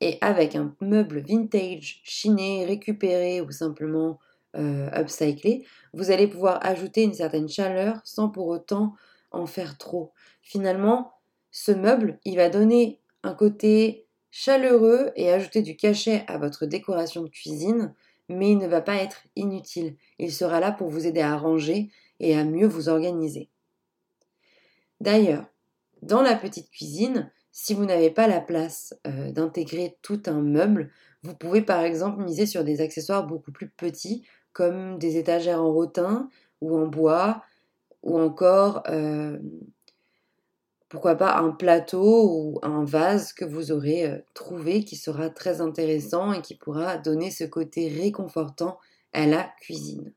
Et 0.00 0.18
avec 0.20 0.54
un 0.54 0.74
meuble 0.80 1.20
vintage, 1.20 2.00
chiné, 2.04 2.64
récupéré 2.64 3.40
ou 3.40 3.50
simplement 3.50 4.18
euh, 4.56 4.88
upcyclé, 4.92 5.66
vous 5.92 6.10
allez 6.10 6.28
pouvoir 6.28 6.64
ajouter 6.64 7.02
une 7.02 7.14
certaine 7.14 7.48
chaleur 7.48 8.00
sans 8.04 8.28
pour 8.28 8.46
autant 8.46 8.94
en 9.32 9.46
faire 9.46 9.76
trop. 9.76 10.12
Finalement, 10.42 11.12
ce 11.50 11.72
meuble, 11.72 12.18
il 12.24 12.36
va 12.36 12.48
donner 12.48 13.00
un 13.22 13.34
côté 13.34 14.06
chaleureux 14.30 15.10
et 15.16 15.32
ajouter 15.32 15.62
du 15.62 15.76
cachet 15.76 16.24
à 16.28 16.38
votre 16.38 16.66
décoration 16.66 17.22
de 17.22 17.28
cuisine, 17.28 17.94
mais 18.28 18.52
il 18.52 18.58
ne 18.58 18.66
va 18.66 18.80
pas 18.80 18.96
être 18.96 19.22
inutile. 19.36 19.96
Il 20.18 20.32
sera 20.32 20.60
là 20.60 20.70
pour 20.70 20.88
vous 20.88 21.06
aider 21.06 21.22
à 21.22 21.36
ranger 21.36 21.90
et 22.20 22.36
à 22.36 22.44
mieux 22.44 22.66
vous 22.66 22.88
organiser. 22.88 23.48
D'ailleurs, 25.00 25.46
dans 26.02 26.22
la 26.22 26.36
petite 26.36 26.70
cuisine, 26.70 27.30
si 27.60 27.74
vous 27.74 27.86
n'avez 27.86 28.10
pas 28.10 28.28
la 28.28 28.40
place 28.40 28.94
euh, 29.04 29.32
d'intégrer 29.32 29.98
tout 30.00 30.22
un 30.26 30.40
meuble, 30.40 30.92
vous 31.24 31.34
pouvez 31.34 31.60
par 31.60 31.80
exemple 31.80 32.22
miser 32.22 32.46
sur 32.46 32.62
des 32.62 32.80
accessoires 32.80 33.26
beaucoup 33.26 33.50
plus 33.50 33.68
petits, 33.68 34.24
comme 34.52 34.96
des 34.96 35.16
étagères 35.16 35.60
en 35.60 35.72
rotin 35.72 36.28
ou 36.60 36.78
en 36.78 36.86
bois, 36.86 37.42
ou 38.04 38.16
encore, 38.16 38.84
euh, 38.88 39.40
pourquoi 40.88 41.16
pas, 41.16 41.36
un 41.36 41.50
plateau 41.50 42.30
ou 42.30 42.60
un 42.62 42.84
vase 42.84 43.32
que 43.32 43.44
vous 43.44 43.72
aurez 43.72 44.06
euh, 44.06 44.18
trouvé 44.34 44.84
qui 44.84 44.94
sera 44.94 45.28
très 45.28 45.60
intéressant 45.60 46.32
et 46.32 46.42
qui 46.42 46.54
pourra 46.54 46.96
donner 46.96 47.32
ce 47.32 47.42
côté 47.42 47.88
réconfortant 47.88 48.78
à 49.12 49.26
la 49.26 49.50
cuisine. 49.60 50.12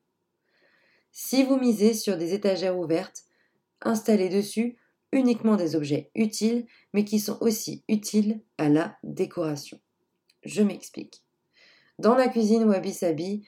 Si 1.12 1.44
vous 1.44 1.58
misez 1.58 1.96
sur 1.96 2.18
des 2.18 2.36
étagères 2.36 2.78
ouvertes, 2.78 3.24
installer 3.82 4.30
dessus 4.30 4.78
uniquement 5.12 5.56
des 5.56 5.76
objets 5.76 6.10
utiles, 6.16 6.66
mais 6.94 7.06
qui 7.06 7.20
sont 7.20 7.38
aussi 7.42 7.84
utiles 7.88 8.42
à 8.58 8.70
la 8.70 8.98
décoration. 9.04 9.80
Je 10.44 10.62
m'explique. 10.62 11.24
Dans 12.00 12.16
la 12.16 12.28
cuisine 12.28 12.64
wabi-sabi, 12.64 13.46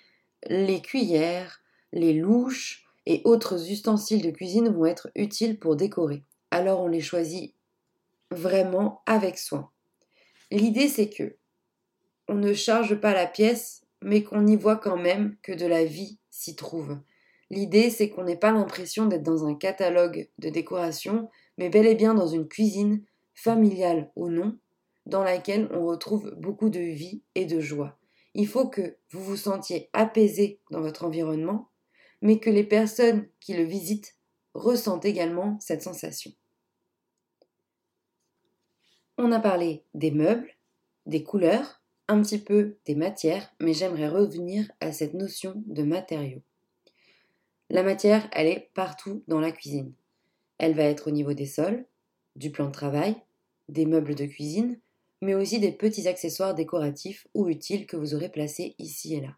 les 0.47 0.81
cuillères, 0.81 1.61
les 1.91 2.13
louches 2.13 2.85
et 3.05 3.21
autres 3.23 3.71
ustensiles 3.71 4.21
de 4.21 4.31
cuisine 4.31 4.69
vont 4.69 4.85
être 4.85 5.09
utiles 5.15 5.59
pour 5.59 5.75
décorer. 5.75 6.23
Alors 6.51 6.81
on 6.81 6.87
les 6.87 7.01
choisit 7.01 7.55
vraiment 8.31 9.01
avec 9.05 9.37
soin. 9.37 9.69
L'idée 10.51 10.87
c'est 10.87 11.09
que 11.09 11.37
on 12.27 12.35
ne 12.35 12.53
charge 12.53 12.95
pas 12.95 13.13
la 13.13 13.27
pièce, 13.27 13.83
mais 14.01 14.23
qu'on 14.23 14.47
y 14.47 14.55
voit 14.55 14.77
quand 14.77 14.97
même 14.97 15.35
que 15.41 15.51
de 15.51 15.65
la 15.65 15.83
vie 15.85 16.19
s'y 16.29 16.55
trouve. 16.55 16.97
L'idée, 17.49 17.89
c'est 17.89 18.09
qu'on 18.09 18.23
n'ait 18.23 18.37
pas 18.37 18.51
l'impression 18.51 19.05
d'être 19.05 19.23
dans 19.23 19.45
un 19.45 19.55
catalogue 19.55 20.29
de 20.39 20.49
décoration, 20.49 21.29
mais 21.57 21.69
bel 21.69 21.85
et 21.85 21.95
bien 21.95 22.13
dans 22.13 22.27
une 22.27 22.47
cuisine, 22.47 23.03
familiale 23.33 24.11
ou 24.15 24.29
non, 24.29 24.57
dans 25.05 25.23
laquelle 25.23 25.67
on 25.71 25.85
retrouve 25.85 26.33
beaucoup 26.37 26.69
de 26.69 26.79
vie 26.79 27.21
et 27.35 27.45
de 27.45 27.59
joie. 27.59 27.97
Il 28.35 28.47
faut 28.47 28.67
que 28.67 28.97
vous 29.11 29.23
vous 29.23 29.37
sentiez 29.37 29.89
apaisé 29.93 30.59
dans 30.71 30.81
votre 30.81 31.05
environnement, 31.05 31.69
mais 32.21 32.39
que 32.39 32.49
les 32.49 32.63
personnes 32.63 33.27
qui 33.39 33.53
le 33.53 33.63
visitent 33.63 34.15
ressentent 34.53 35.05
également 35.05 35.57
cette 35.59 35.81
sensation. 35.81 36.31
On 39.17 39.31
a 39.31 39.39
parlé 39.39 39.83
des 39.93 40.11
meubles, 40.11 40.55
des 41.05 41.23
couleurs, 41.23 41.81
un 42.07 42.21
petit 42.21 42.39
peu 42.39 42.77
des 42.85 42.95
matières, 42.95 43.53
mais 43.59 43.73
j'aimerais 43.73 44.07
revenir 44.07 44.71
à 44.79 44.91
cette 44.91 45.13
notion 45.13 45.61
de 45.67 45.83
matériaux. 45.83 46.41
La 47.69 47.83
matière, 47.83 48.27
elle 48.31 48.47
est 48.47 48.71
partout 48.73 49.23
dans 49.27 49.39
la 49.39 49.51
cuisine. 49.51 49.93
Elle 50.63 50.75
va 50.75 50.85
être 50.85 51.09
au 51.09 51.11
niveau 51.11 51.33
des 51.33 51.45
sols, 51.45 51.85
du 52.37 52.49
plan 52.49 52.67
de 52.67 52.71
travail, 52.71 53.17
des 53.67 53.85
meubles 53.85 54.15
de 54.15 54.25
cuisine, 54.25 54.79
mais 55.21 55.35
aussi 55.35 55.59
des 55.59 55.73
petits 55.73 56.07
accessoires 56.07 56.55
décoratifs 56.55 57.27
ou 57.33 57.49
utiles 57.49 57.85
que 57.85 57.97
vous 57.97 58.15
aurez 58.15 58.29
placés 58.29 58.73
ici 58.79 59.15
et 59.15 59.19
là. 59.19 59.35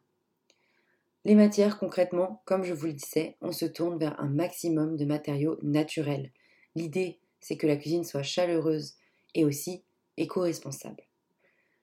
Les 1.23 1.33
matières, 1.33 1.79
concrètement, 1.79 2.43
comme 2.45 2.63
je 2.63 2.75
vous 2.75 2.85
le 2.85 2.93
disais, 2.93 3.37
on 3.41 3.51
se 3.51 3.65
tourne 3.65 3.97
vers 3.97 4.19
un 4.19 4.29
maximum 4.29 4.97
de 4.97 5.05
matériaux 5.05 5.57
naturels. 5.63 6.31
L'idée, 6.75 7.17
c'est 7.39 7.57
que 7.57 7.65
la 7.65 7.77
cuisine 7.77 8.03
soit 8.03 8.21
chaleureuse 8.21 8.93
et 9.33 9.45
aussi 9.45 9.83
éco-responsable. 10.17 11.07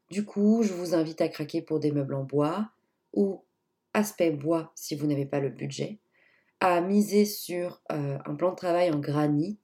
Du 0.09 0.25
coup, 0.25 0.63
je 0.63 0.73
vous 0.73 0.95
invite 0.95 1.21
à 1.21 1.29
craquer 1.29 1.63
pour 1.63 1.81
des 1.81 1.91
meubles 1.91 2.15
en 2.15 2.23
bois 2.23 2.71
ou 3.13 3.43
aspect 3.93 4.31
bois 4.31 4.71
si 4.77 4.95
vous 4.95 5.09
n'avez 5.09 5.27
pas 5.27 5.41
le 5.41 5.51
budget, 5.51 5.99
à 6.63 6.81
miser 6.81 7.25
sur 7.25 7.83
euh, 7.91 8.19
un 8.25 8.37
plan 8.37 8.53
de 8.53 8.57
travail 8.57 8.93
en 8.93 9.01
granit, 9.01 9.59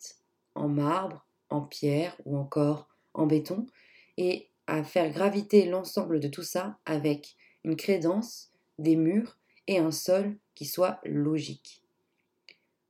en 0.57 0.67
marbre, 0.69 1.25
en 1.49 1.61
pierre 1.61 2.17
ou 2.25 2.37
encore 2.37 2.88
en 3.14 3.25
béton, 3.25 3.69
et 4.17 4.49
à 4.67 4.83
faire 4.83 5.12
graviter 5.12 5.67
l'ensemble 5.67 6.19
de 6.19 6.26
tout 6.26 6.43
ça 6.43 6.76
avec 6.87 7.37
une 7.62 7.76
crédence, 7.76 8.50
des 8.81 8.97
murs 8.97 9.38
et 9.69 9.78
un 9.78 9.93
sol 9.93 10.37
qui 10.57 10.64
soit 10.64 10.99
logique. 11.05 11.85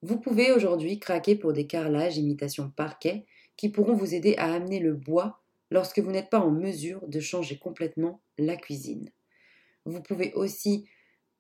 Vous 0.00 0.18
pouvez 0.18 0.52
aujourd'hui 0.52 0.98
craquer 0.98 1.36
pour 1.36 1.52
des 1.52 1.66
carrelages 1.66 2.16
imitation 2.16 2.72
parquet 2.74 3.26
qui 3.58 3.68
pourront 3.68 3.94
vous 3.94 4.14
aider 4.14 4.36
à 4.38 4.54
amener 4.54 4.78
le 4.78 4.94
bois 4.94 5.42
lorsque 5.70 5.98
vous 5.98 6.12
n'êtes 6.12 6.30
pas 6.30 6.40
en 6.40 6.50
mesure 6.50 7.06
de 7.08 7.20
changer 7.20 7.58
complètement 7.58 8.22
la 8.38 8.56
cuisine. 8.56 9.10
Vous 9.84 10.00
pouvez 10.00 10.32
aussi 10.32 10.86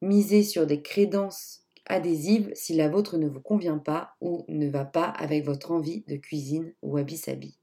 miser 0.02 0.42
sur 0.42 0.66
des 0.66 0.82
crédences 0.82 1.64
adhésives 1.88 2.50
si 2.54 2.74
la 2.74 2.88
vôtre 2.88 3.16
ne 3.16 3.28
vous 3.28 3.40
convient 3.40 3.78
pas 3.78 4.14
ou 4.20 4.44
ne 4.48 4.68
va 4.68 4.84
pas 4.84 5.08
avec 5.08 5.44
votre 5.44 5.70
envie 5.70 6.04
de 6.06 6.16
cuisine 6.16 6.74
ou 6.82 6.92
wabi-sabi. 6.92 7.56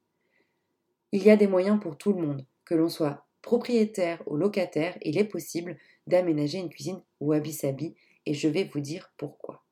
Il 1.11 1.23
y 1.23 1.29
a 1.29 1.37
des 1.37 1.47
moyens 1.47 1.79
pour 1.79 1.97
tout 1.97 2.13
le 2.13 2.21
monde, 2.21 2.45
que 2.65 2.75
l'on 2.75 2.89
soit 2.89 3.25
propriétaire 3.41 4.21
ou 4.25 4.35
locataire, 4.35 4.97
il 5.01 5.17
est 5.17 5.25
possible 5.25 5.77
d'aménager 6.07 6.57
une 6.57 6.69
cuisine 6.69 7.01
wabi-sabi 7.19 7.95
et 8.25 8.33
je 8.33 8.47
vais 8.47 8.63
vous 8.63 8.79
dire 8.79 9.11
pourquoi. 9.17 9.63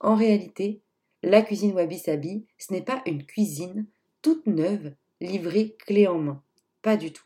En 0.00 0.14
réalité, 0.14 0.82
la 1.22 1.42
cuisine 1.42 1.72
wabi-sabi, 1.72 2.46
ce 2.58 2.72
n'est 2.72 2.82
pas 2.82 3.02
une 3.06 3.24
cuisine 3.24 3.86
toute 4.22 4.46
neuve 4.46 4.94
livrée 5.20 5.74
clé 5.78 6.06
en 6.06 6.18
main. 6.18 6.42
Pas 6.82 6.96
du 6.96 7.12
tout. 7.12 7.24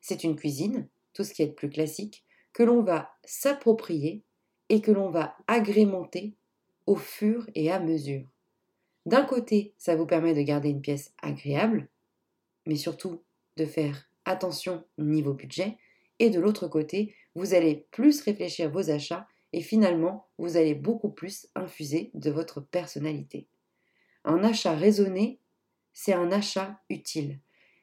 C'est 0.00 0.24
une 0.24 0.36
cuisine, 0.36 0.88
tout 1.12 1.24
ce 1.24 1.34
qui 1.34 1.42
est 1.42 1.52
plus 1.52 1.70
classique, 1.70 2.24
que 2.52 2.62
l'on 2.62 2.82
va 2.82 3.10
s'approprier 3.24 4.22
et 4.68 4.80
que 4.80 4.90
l'on 4.90 5.10
va 5.10 5.36
agrémenter 5.46 6.34
au 6.86 6.96
fur 6.96 7.48
et 7.54 7.70
à 7.70 7.80
mesure. 7.80 8.26
D'un 9.06 9.24
côté, 9.24 9.74
ça 9.78 9.96
vous 9.96 10.06
permet 10.06 10.34
de 10.34 10.42
garder 10.42 10.68
une 10.68 10.82
pièce 10.82 11.12
agréable, 11.22 11.88
mais 12.66 12.76
surtout 12.76 13.22
de 13.56 13.64
faire 13.64 14.08
attention 14.24 14.84
niveau 14.98 15.32
budget, 15.32 15.78
et 16.18 16.30
de 16.30 16.40
l'autre 16.40 16.68
côté, 16.68 17.14
vous 17.34 17.54
allez 17.54 17.86
plus 17.90 18.20
réfléchir 18.22 18.70
vos 18.70 18.90
achats 18.90 19.26
et 19.52 19.62
finalement, 19.62 20.26
vous 20.38 20.56
allez 20.56 20.74
beaucoup 20.74 21.10
plus 21.10 21.48
infuser 21.54 22.10
de 22.14 22.30
votre 22.30 22.60
personnalité. 22.60 23.46
Un 24.24 24.44
achat 24.44 24.74
raisonné, 24.74 25.40
c'est 25.92 26.12
un 26.12 26.30
achat 26.32 26.80
utile. 26.90 27.38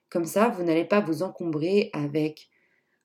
Comme 0.10 0.26
ça, 0.26 0.50
vous 0.50 0.64
n'allez 0.64 0.86
pas 0.86 1.02
vous 1.02 1.24
encombrer 1.24 1.90
avec 1.94 2.50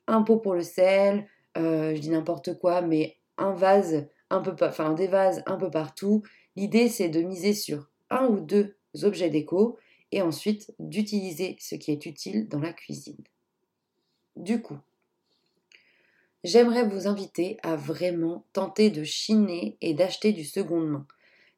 un 0.07 0.23
pot 0.23 0.39
pour 0.39 0.55
le 0.55 0.63
sel, 0.63 1.27
euh, 1.57 1.95
je 1.95 2.01
dis 2.01 2.11
n'importe 2.11 2.59
quoi, 2.59 2.83
mais 2.83 3.17
un 3.41 3.53
vase 3.53 4.07
un 4.31 4.41
peu, 4.41 4.55
enfin 4.65 4.93
des 4.93 5.09
vases 5.09 5.43
un 5.47 5.57
peu 5.57 5.71
partout. 5.71 6.23
L'idée, 6.57 6.89
c'est 6.89 7.09
de 7.09 7.21
miser 7.21 7.55
sur 7.55 7.91
un 8.11 8.27
ou 8.27 8.41
deux 8.41 8.77
objets 9.03 9.31
déco 9.31 9.79
et 10.13 10.23
ensuite 10.23 10.73
d'utiliser 10.79 11.57
ce 11.61 11.75
qui 11.75 11.91
est 11.91 12.07
utile 12.07 12.49
dans 12.49 12.61
la 12.61 12.73
cuisine. 12.73 13.23
Du 14.37 14.63
coup, 14.63 14.79
j'aimerais 16.45 16.87
vous 16.87 17.07
inviter 17.07 17.59
à 17.63 17.77
vraiment 17.77 18.45
tenter 18.53 18.91
de 18.91 19.05
chiner 19.05 19.77
et 19.81 19.95
d'acheter 19.95 20.33
du 20.33 20.45
seconde 20.45 20.89
main. 20.89 21.07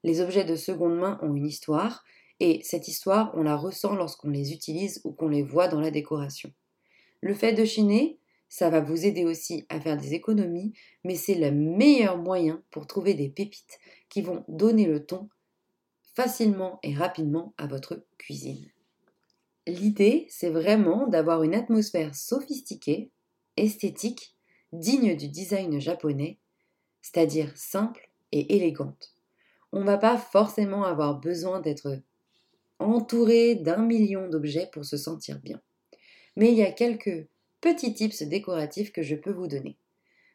Les 0.04 0.20
objets 0.20 0.44
de 0.44 0.56
seconde 0.56 0.96
main 0.96 1.18
ont 1.22 1.34
une 1.34 1.46
histoire 1.46 2.04
et 2.40 2.60
cette 2.64 2.88
histoire, 2.88 3.30
on 3.34 3.44
la 3.44 3.56
ressent 3.56 3.94
lorsqu'on 3.94 4.30
les 4.30 4.52
utilise 4.52 5.00
ou 5.04 5.12
qu'on 5.12 5.28
les 5.28 5.42
voit 5.42 5.68
dans 5.68 5.80
la 5.80 5.92
décoration. 5.92 6.52
Le 7.20 7.34
fait 7.34 7.52
de 7.52 7.64
chiner, 7.64 8.18
ça 8.52 8.68
va 8.68 8.80
vous 8.80 9.06
aider 9.06 9.24
aussi 9.24 9.64
à 9.70 9.80
faire 9.80 9.96
des 9.96 10.12
économies, 10.12 10.74
mais 11.04 11.14
c'est 11.14 11.36
le 11.36 11.50
meilleur 11.50 12.18
moyen 12.18 12.62
pour 12.70 12.86
trouver 12.86 13.14
des 13.14 13.30
pépites 13.30 13.78
qui 14.10 14.20
vont 14.20 14.44
donner 14.46 14.84
le 14.84 15.06
ton 15.06 15.30
facilement 16.14 16.78
et 16.82 16.92
rapidement 16.92 17.54
à 17.56 17.66
votre 17.66 18.04
cuisine. 18.18 18.70
L'idée, 19.66 20.26
c'est 20.28 20.50
vraiment 20.50 21.06
d'avoir 21.06 21.44
une 21.44 21.54
atmosphère 21.54 22.14
sophistiquée, 22.14 23.10
esthétique, 23.56 24.36
digne 24.74 25.16
du 25.16 25.28
design 25.28 25.80
japonais, 25.80 26.36
c'est-à-dire 27.00 27.56
simple 27.56 28.10
et 28.32 28.54
élégante. 28.54 29.14
On 29.72 29.80
ne 29.80 29.86
va 29.86 29.96
pas 29.96 30.18
forcément 30.18 30.84
avoir 30.84 31.20
besoin 31.20 31.60
d'être 31.60 32.02
entouré 32.78 33.54
d'un 33.54 33.78
million 33.78 34.28
d'objets 34.28 34.68
pour 34.70 34.84
se 34.84 34.98
sentir 34.98 35.40
bien. 35.40 35.62
Mais 36.36 36.52
il 36.52 36.58
y 36.58 36.62
a 36.62 36.70
quelques 36.70 37.28
petits 37.62 37.94
tips 37.94 38.24
décoratifs 38.24 38.92
que 38.92 39.02
je 39.02 39.14
peux 39.14 39.32
vous 39.32 39.46
donner. 39.46 39.78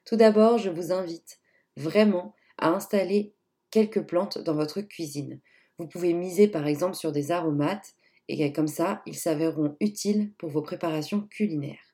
Tout 0.06 0.16
d'abord, 0.16 0.58
je 0.58 0.72
vous 0.72 0.92
invite 0.92 1.40
vraiment 1.76 2.34
à 2.58 2.70
installer 2.70 3.34
quelques 3.70 4.02
plantes 4.02 4.40
dans 4.40 4.56
votre 4.56 4.82
cuisine. 4.82 5.40
Vous 5.78 5.88
pouvez 5.88 6.14
miser 6.14 6.48
par 6.48 6.66
exemple 6.66 6.96
sur 6.96 7.12
des 7.12 7.32
aromates 7.32 7.94
et 8.30 8.52
comme 8.52 8.68
ça, 8.68 9.02
ils 9.06 9.18
s'avéreront 9.18 9.76
utiles 9.80 10.32
pour 10.38 10.50
vos 10.50 10.62
préparations 10.62 11.22
culinaires. 11.22 11.94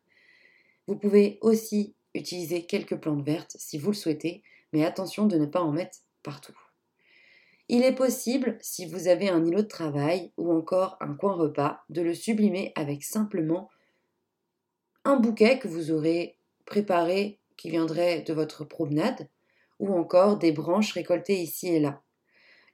Vous 0.87 0.95
pouvez 0.95 1.39
aussi 1.41 1.95
utiliser 2.13 2.65
quelques 2.65 2.97
plantes 2.97 3.25
vertes 3.25 3.55
si 3.57 3.77
vous 3.77 3.91
le 3.91 3.97
souhaitez, 3.97 4.43
mais 4.71 4.85
attention 4.85 5.25
de 5.25 5.37
ne 5.37 5.45
pas 5.45 5.61
en 5.61 5.71
mettre 5.71 5.99
partout. 6.21 6.57
Il 7.69 7.83
est 7.83 7.95
possible, 7.95 8.57
si 8.61 8.85
vous 8.85 9.07
avez 9.07 9.29
un 9.29 9.43
îlot 9.45 9.61
de 9.61 9.67
travail 9.67 10.31
ou 10.37 10.51
encore 10.51 10.97
un 10.99 11.15
coin 11.15 11.33
repas, 11.33 11.81
de 11.89 12.01
le 12.01 12.13
sublimer 12.13 12.71
avec 12.75 13.03
simplement 13.03 13.69
un 15.05 15.17
bouquet 15.17 15.59
que 15.59 15.67
vous 15.67 15.91
aurez 15.91 16.37
préparé 16.65 17.39
qui 17.57 17.69
viendrait 17.69 18.21
de 18.21 18.33
votre 18.33 18.63
promenade 18.63 19.27
ou 19.79 19.93
encore 19.93 20.37
des 20.37 20.51
branches 20.51 20.93
récoltées 20.93 21.41
ici 21.41 21.67
et 21.67 21.79
là. 21.79 22.01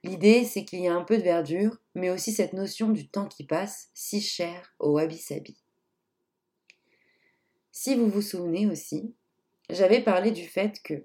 L'idée, 0.02 0.44
c'est 0.44 0.64
qu'il 0.64 0.80
y 0.80 0.88
a 0.88 0.94
un 0.94 1.04
peu 1.04 1.18
de 1.18 1.22
verdure, 1.22 1.76
mais 1.94 2.08
aussi 2.08 2.32
cette 2.32 2.54
notion 2.54 2.88
du 2.88 3.08
temps 3.08 3.26
qui 3.26 3.44
passe, 3.44 3.90
si 3.92 4.22
cher 4.22 4.74
au 4.78 4.92
wabi-sabi. 4.92 5.58
Si 7.70 7.94
vous 7.94 8.08
vous 8.08 8.22
souvenez 8.22 8.66
aussi, 8.66 9.14
j'avais 9.68 10.00
parlé 10.00 10.30
du 10.30 10.46
fait 10.46 10.82
que 10.82 11.04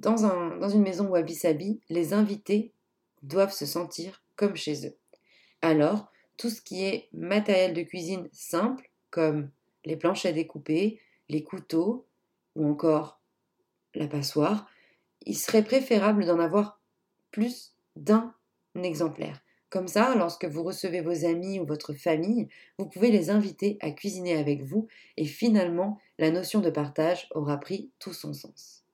dans, 0.00 0.24
un, 0.24 0.56
dans 0.56 0.68
une 0.68 0.82
maison 0.82 1.06
wabi-sabi, 1.08 1.80
les 1.88 2.12
invités 2.12 2.72
doivent 3.22 3.54
se 3.54 3.66
sentir 3.66 4.22
comme 4.34 4.56
chez 4.56 4.86
eux. 4.86 4.96
Alors, 5.62 6.10
tout 6.36 6.50
ce 6.50 6.60
qui 6.60 6.84
est 6.84 7.08
matériel 7.12 7.74
de 7.74 7.82
cuisine 7.82 8.28
simple, 8.32 8.90
comme 9.10 9.50
les 9.86 9.96
planches 9.96 10.26
à 10.26 10.32
découper, 10.32 11.00
les 11.30 11.42
couteaux 11.42 12.06
ou 12.54 12.68
encore 12.68 13.20
la 13.94 14.06
passoire, 14.06 14.68
il 15.24 15.36
serait 15.36 15.64
préférable 15.64 16.26
d'en 16.26 16.38
avoir 16.38 16.80
plus 17.30 17.74
d'un 17.96 18.34
exemplaire. 18.74 19.42
Comme 19.70 19.88
ça, 19.88 20.14
lorsque 20.14 20.44
vous 20.44 20.62
recevez 20.62 21.00
vos 21.00 21.24
amis 21.24 21.58
ou 21.58 21.66
votre 21.66 21.92
famille, 21.92 22.48
vous 22.78 22.86
pouvez 22.86 23.10
les 23.10 23.30
inviter 23.30 23.78
à 23.80 23.90
cuisiner 23.90 24.36
avec 24.36 24.62
vous 24.62 24.86
et 25.16 25.24
finalement, 25.24 25.98
la 26.18 26.30
notion 26.30 26.60
de 26.60 26.70
partage 26.70 27.28
aura 27.34 27.58
pris 27.58 27.90
tout 27.98 28.12
son 28.12 28.32
sens. 28.32 28.84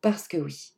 Parce 0.00 0.28
que 0.28 0.38
oui, 0.38 0.72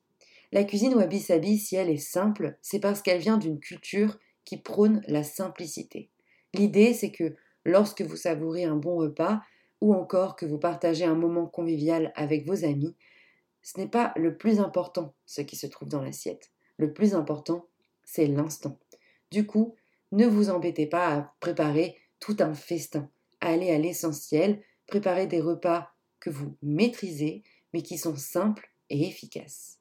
la 0.53 0.65
cuisine 0.65 0.95
wabi-sabi, 0.95 1.59
si 1.59 1.77
elle 1.77 1.91
est 1.91 1.97
simple, 1.97 2.59
c'est 2.61 2.81
parce 2.81 3.03
qu'elle 3.03 3.21
vient 3.21 3.39
d'une 3.39 3.61
culture 3.61 4.19
qui 4.45 4.57
prône 4.57 5.03
la 5.09 5.23
simplicité. 5.23 6.11
L'idée, 6.53 6.93
c'est 6.93 7.11
que 7.11 7.35
lorsque 7.65 8.03
vous 8.03 8.17
savourez 8.17 8.65
un 8.65 8.77
bon 8.77 8.97
repas 8.97 9.41
ou 9.81 9.95
encore 9.95 10.37
que 10.37 10.47
vous 10.47 10.59
partagez 10.59 11.05
un 11.05 11.15
moment 11.15 11.47
convivial 11.47 12.13
avec 12.15 12.47
vos 12.47 12.65
amis, 12.65 12.95
ce 13.63 13.81
n'est 13.81 13.89
pas 13.89 14.13
le 14.17 14.37
plus 14.37 14.61
important 14.61 15.15
ce 15.27 15.41
qui 15.41 15.57
se 15.57 15.67
trouve 15.67 15.89
dans 15.89 16.03
l'assiette. 16.03 16.51
Le 16.77 16.93
plus 16.93 17.15
important, 17.15 17.67
c'est 18.05 18.27
l'instant. 18.27 18.79
Du 19.31 19.47
coup, 19.47 19.75
ne 20.13 20.27
vous 20.27 20.51
embêtez 20.51 20.87
pas 20.87 21.09
à 21.09 21.35
préparer 21.41 21.97
tout 22.21 22.37
un 22.41 22.55
festin. 22.55 23.11
Allez 23.41 23.71
à 23.71 23.79
l'essentiel, 23.79 24.63
préparez 24.87 25.27
des 25.27 25.41
repas 25.41 25.91
que 26.21 26.31
vous 26.31 26.57
maîtrisez, 26.63 27.43
mais 27.73 27.83
qui 27.83 27.99
sont 27.99 28.17
simples 28.17 28.71
et 28.91 29.07
efficaces. 29.07 29.79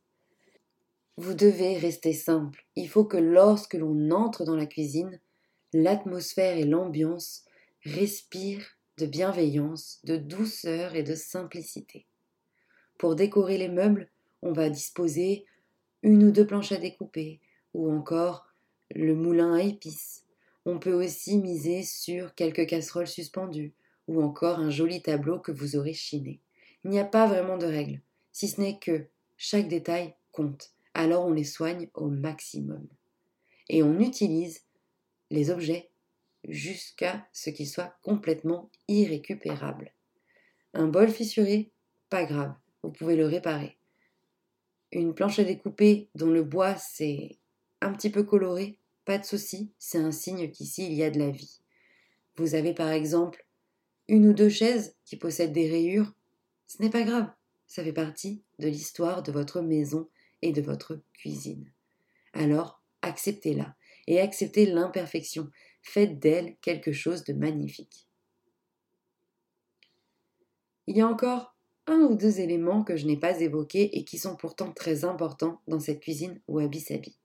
Vous 1.17 1.34
devez 1.34 1.78
rester 1.78 2.13
simple. 2.13 2.65
Il 2.76 2.89
faut 2.89 3.06
que 3.06 3.17
lorsque 3.17 3.76
l'on 3.76 4.12
entre 4.12 4.46
dans 4.46 4.56
la 4.56 4.65
cuisine, 4.65 5.19
l'atmosphère 5.72 6.58
et 6.58 6.65
l'ambiance 6.65 7.46
respire 7.86 8.65
de 8.98 9.06
bienveillance, 9.06 10.00
de 10.04 10.17
douceur 10.17 10.96
et 10.96 11.04
de 11.04 11.15
simplicité. 11.15 12.06
Pour 12.98 13.15
décorer 13.15 13.58
les 13.58 13.69
meubles, 13.69 14.10
on 14.41 14.54
va 14.54 14.69
disposer 14.69 15.46
une 16.02 16.24
ou 16.24 16.32
deux 16.32 16.46
planches 16.46 16.72
à 16.72 16.78
découper, 16.78 17.39
ou 17.74 17.91
encore 17.91 18.48
le 18.93 19.15
moulin 19.15 19.54
à 19.54 19.62
épices, 19.62 20.26
On 20.65 20.80
peut 20.80 20.93
aussi 20.93 21.39
miser 21.39 21.84
sur 21.84 22.36
quelques 22.36 22.67
casseroles 22.67 23.08
suspendues 23.08 23.74
ou 24.08 24.22
encore 24.24 24.60
un 24.60 24.69
joli 24.69 25.02
tableau 25.02 25.39
que 25.39 25.52
vous 25.52 25.76
aurez 25.76 25.93
chiné. 25.93 26.39
Il 26.86 26.91
n'y 26.91 27.00
a 27.00 27.06
pas 27.06 27.28
vraiment 27.28 27.58
de 27.58 27.65
règles, 27.65 28.02
si 28.32 28.48
ce 28.48 28.62
n'est 28.62 28.80
que 28.80 29.08
chaque 29.36 29.67
détail 29.67 30.15
compte, 30.32 30.72
alors 30.93 31.26
on 31.26 31.34
les 31.34 31.43
soigne 31.43 31.89
au 31.96 32.08
maximum. 32.08 32.88
Et 33.67 33.84
on 33.84 34.00
utilise 34.00 34.62
les 35.32 35.50
objets 35.52 35.89
jusqu'à 36.48 37.28
ce 37.32 37.50
qu'ils 37.50 37.68
soient 37.68 37.96
complètement 38.02 38.70
irrécupérables. 38.88 39.94
Un 40.74 40.88
bol 40.88 41.10
fissuré, 41.10 41.72
pas 42.10 42.26
grave, 42.26 42.54
vous 42.82 42.92
pouvez 42.92 43.16
le 43.16 43.26
réparer. 43.26 43.78
Une 44.92 45.14
planche 45.14 45.40
à 45.40 45.44
découper 45.44 46.10
dont 46.16 46.30
le 46.30 46.44
bois 46.44 46.76
s'est 46.76 47.38
un 47.82 47.92
petit 47.92 48.10
peu 48.10 48.24
coloré, 48.24 48.78
pas 49.06 49.18
de 49.18 49.26
souci, 49.26 49.72
c'est 49.78 49.98
un 49.98 50.12
signe 50.12 50.50
qu'ici 50.50 50.86
il 50.86 50.94
y 50.94 51.04
a 51.04 51.10
de 51.10 51.20
la 51.20 51.30
vie. 51.30 51.62
Vous 52.36 52.56
avez 52.56 52.74
par 52.74 52.90
exemple 52.90 53.46
une 54.08 54.28
ou 54.28 54.34
deux 54.34 54.50
chaises 54.50 54.96
qui 55.06 55.18
possèdent 55.18 55.54
des 55.54 55.70
rayures, 55.70 56.14
ce 56.68 56.82
n'est 56.82 56.90
pas 56.90 57.04
grave, 57.04 57.30
ça 57.68 57.84
fait 57.84 57.94
partie 57.94 58.44
de 58.60 58.68
l'histoire 58.68 59.24
de 59.24 59.32
votre 59.32 59.62
maison 59.62 60.10
et 60.42 60.52
de 60.52 60.62
votre 60.62 61.02
cuisine. 61.14 61.72
Alors, 62.34 62.82
acceptez-la 63.02 63.76
et 64.08 64.20
acceptez 64.20 64.66
l'imperfection. 64.66 65.50
Faites 65.84 66.19
d'elle 66.19 66.56
quelque 66.62 66.91
chose 66.91 67.24
de 67.24 67.34
magnifique. 67.34 68.08
Il 70.88 70.98
y 70.98 71.02
a 71.02 71.08
encore 71.08 71.56
un 71.88 72.00
ou 72.00 72.15
deux 72.15 72.39
éléments 72.39 72.84
que 72.84 72.96
je 72.96 73.06
n'ai 73.06 73.17
pas 73.17 73.41
évoqués 73.41 73.98
et 73.98 74.06
qui 74.06 74.17
sont 74.17 74.36
pourtant 74.36 74.72
très 74.72 75.04
importants 75.04 75.62
dans 75.67 75.80
cette 75.80 76.00
cuisine 76.00 76.41
wabi-sabi. 76.48 77.17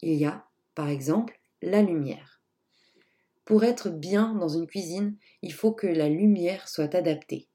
Il 0.00 0.14
y 0.14 0.24
a, 0.24 0.46
par 0.74 0.88
exemple, 0.88 1.38
la 1.60 1.82
lumière. 1.82 2.40
Pour 3.44 3.64
être 3.64 3.90
bien 3.90 4.34
dans 4.34 4.48
une 4.48 4.66
cuisine, 4.66 5.16
il 5.42 5.52
faut 5.52 5.72
que 5.72 5.86
la 5.86 6.08
lumière 6.08 6.68
soit 6.68 6.94
adaptée. 6.94 7.48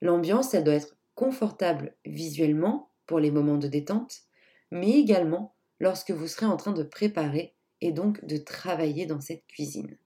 L'ambiance, 0.00 0.54
elle 0.54 0.64
doit 0.64 0.74
être 0.74 0.96
confortable 1.14 1.96
visuellement 2.04 2.90
pour 3.06 3.18
les 3.18 3.30
moments 3.30 3.56
de 3.56 3.68
détente, 3.68 4.22
mais 4.70 4.90
également 4.90 5.54
lorsque 5.80 6.10
vous 6.10 6.28
serez 6.28 6.46
en 6.46 6.56
train 6.56 6.72
de 6.72 6.82
préparer 6.82 7.55
donc 7.92 8.24
de 8.24 8.36
travailler 8.36 9.06
dans 9.06 9.20
cette 9.20 9.46
cuisine. 9.46 9.98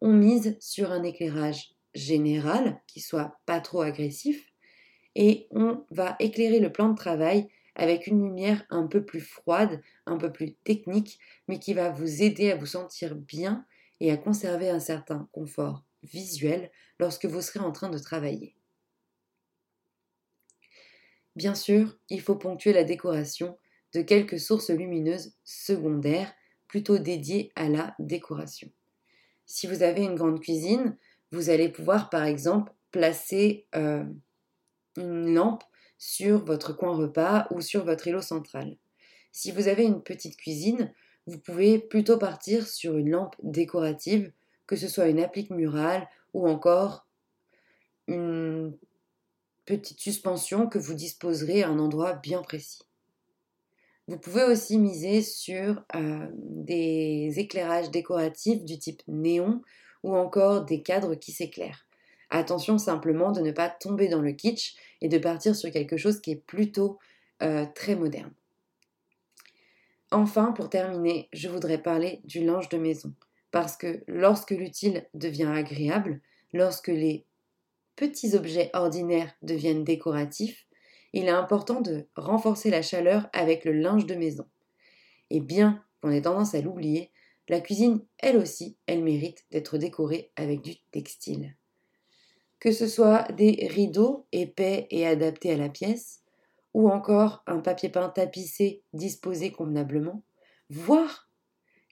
On 0.00 0.12
mise 0.12 0.56
sur 0.60 0.92
un 0.92 1.02
éclairage 1.02 1.74
général 1.94 2.80
qui 2.86 3.00
soit 3.00 3.38
pas 3.46 3.60
trop 3.60 3.82
agressif 3.82 4.52
et 5.14 5.48
on 5.50 5.84
va 5.90 6.16
éclairer 6.20 6.60
le 6.60 6.72
plan 6.72 6.88
de 6.88 6.96
travail 6.96 7.48
avec 7.74 8.06
une 8.06 8.22
lumière 8.22 8.64
un 8.70 8.86
peu 8.86 9.04
plus 9.04 9.20
froide, 9.20 9.80
un 10.06 10.16
peu 10.16 10.32
plus 10.32 10.54
technique, 10.54 11.18
mais 11.46 11.58
qui 11.58 11.74
va 11.74 11.90
vous 11.90 12.22
aider 12.22 12.50
à 12.50 12.56
vous 12.56 12.66
sentir 12.66 13.14
bien 13.14 13.64
et 14.00 14.10
à 14.10 14.16
conserver 14.16 14.68
un 14.68 14.80
certain 14.80 15.28
confort 15.32 15.84
visuel 16.02 16.70
lorsque 16.98 17.26
vous 17.26 17.40
serez 17.40 17.60
en 17.60 17.72
train 17.72 17.88
de 17.88 17.98
travailler. 17.98 18.56
Bien 21.36 21.54
sûr, 21.54 21.96
il 22.08 22.20
faut 22.20 22.34
ponctuer 22.34 22.72
la 22.72 22.84
décoration 22.84 23.56
de 23.94 24.02
quelques 24.02 24.40
sources 24.40 24.70
lumineuses 24.70 25.36
secondaires 25.44 26.32
plutôt 26.68 26.98
dédiées 26.98 27.50
à 27.56 27.68
la 27.68 27.94
décoration. 27.98 28.70
Si 29.46 29.66
vous 29.66 29.82
avez 29.82 30.02
une 30.02 30.14
grande 30.14 30.40
cuisine, 30.40 30.96
vous 31.32 31.50
allez 31.50 31.68
pouvoir 31.68 32.10
par 32.10 32.24
exemple 32.24 32.72
placer 32.90 33.66
euh, 33.74 34.04
une 34.96 35.34
lampe 35.34 35.64
sur 35.98 36.44
votre 36.44 36.72
coin 36.72 36.94
repas 36.94 37.48
ou 37.50 37.60
sur 37.60 37.84
votre 37.84 38.06
îlot 38.06 38.22
central. 38.22 38.76
Si 39.32 39.50
vous 39.50 39.68
avez 39.68 39.84
une 39.84 40.02
petite 40.02 40.36
cuisine, 40.36 40.92
vous 41.26 41.38
pouvez 41.38 41.78
plutôt 41.78 42.18
partir 42.18 42.66
sur 42.66 42.96
une 42.96 43.10
lampe 43.10 43.36
décorative, 43.42 44.32
que 44.66 44.76
ce 44.76 44.88
soit 44.88 45.08
une 45.08 45.20
applique 45.20 45.50
murale 45.50 46.08
ou 46.32 46.48
encore 46.48 47.06
une 48.06 48.76
petite 49.66 50.00
suspension 50.00 50.66
que 50.66 50.78
vous 50.78 50.94
disposerez 50.94 51.62
à 51.62 51.68
un 51.68 51.78
endroit 51.78 52.14
bien 52.14 52.40
précis. 52.40 52.87
Vous 54.08 54.18
pouvez 54.18 54.44
aussi 54.44 54.78
miser 54.78 55.20
sur 55.20 55.84
euh, 55.94 56.26
des 56.32 57.34
éclairages 57.36 57.90
décoratifs 57.90 58.64
du 58.64 58.78
type 58.78 59.02
néon 59.06 59.60
ou 60.02 60.16
encore 60.16 60.64
des 60.64 60.82
cadres 60.82 61.14
qui 61.14 61.30
s'éclairent. 61.30 61.86
Attention 62.30 62.78
simplement 62.78 63.32
de 63.32 63.42
ne 63.42 63.52
pas 63.52 63.68
tomber 63.68 64.08
dans 64.08 64.22
le 64.22 64.32
kitsch 64.32 64.76
et 65.02 65.08
de 65.08 65.18
partir 65.18 65.54
sur 65.54 65.70
quelque 65.70 65.98
chose 65.98 66.20
qui 66.20 66.30
est 66.30 66.42
plutôt 66.46 66.98
euh, 67.42 67.66
très 67.74 67.96
moderne. 67.96 68.32
Enfin, 70.10 70.52
pour 70.52 70.70
terminer, 70.70 71.28
je 71.34 71.48
voudrais 71.48 71.82
parler 71.82 72.22
du 72.24 72.42
linge 72.42 72.70
de 72.70 72.78
maison. 72.78 73.12
Parce 73.50 73.76
que 73.76 74.02
lorsque 74.06 74.52
l'utile 74.52 75.06
devient 75.12 75.52
agréable, 75.54 76.22
lorsque 76.54 76.88
les 76.88 77.26
petits 77.94 78.34
objets 78.34 78.70
ordinaires 78.72 79.34
deviennent 79.42 79.84
décoratifs, 79.84 80.66
il 81.12 81.24
est 81.24 81.30
important 81.30 81.80
de 81.80 82.06
renforcer 82.16 82.70
la 82.70 82.82
chaleur 82.82 83.28
avec 83.32 83.64
le 83.64 83.72
linge 83.72 84.06
de 84.06 84.14
maison. 84.14 84.46
Et 85.30 85.40
bien 85.40 85.84
qu'on 86.00 86.10
ait 86.10 86.22
tendance 86.22 86.54
à 86.54 86.60
l'oublier, 86.60 87.10
la 87.48 87.60
cuisine, 87.60 88.04
elle 88.18 88.36
aussi, 88.36 88.76
elle 88.86 89.02
mérite 89.02 89.46
d'être 89.50 89.78
décorée 89.78 90.30
avec 90.36 90.60
du 90.60 90.76
textile. 90.90 91.56
Que 92.60 92.72
ce 92.72 92.86
soit 92.86 93.30
des 93.32 93.68
rideaux 93.70 94.26
épais 94.32 94.86
et 94.90 95.06
adaptés 95.06 95.52
à 95.52 95.56
la 95.56 95.68
pièce, 95.68 96.22
ou 96.74 96.90
encore 96.90 97.42
un 97.46 97.60
papier 97.60 97.88
peint 97.88 98.10
tapissé 98.10 98.82
disposé 98.92 99.50
convenablement, 99.50 100.22
voire 100.68 101.30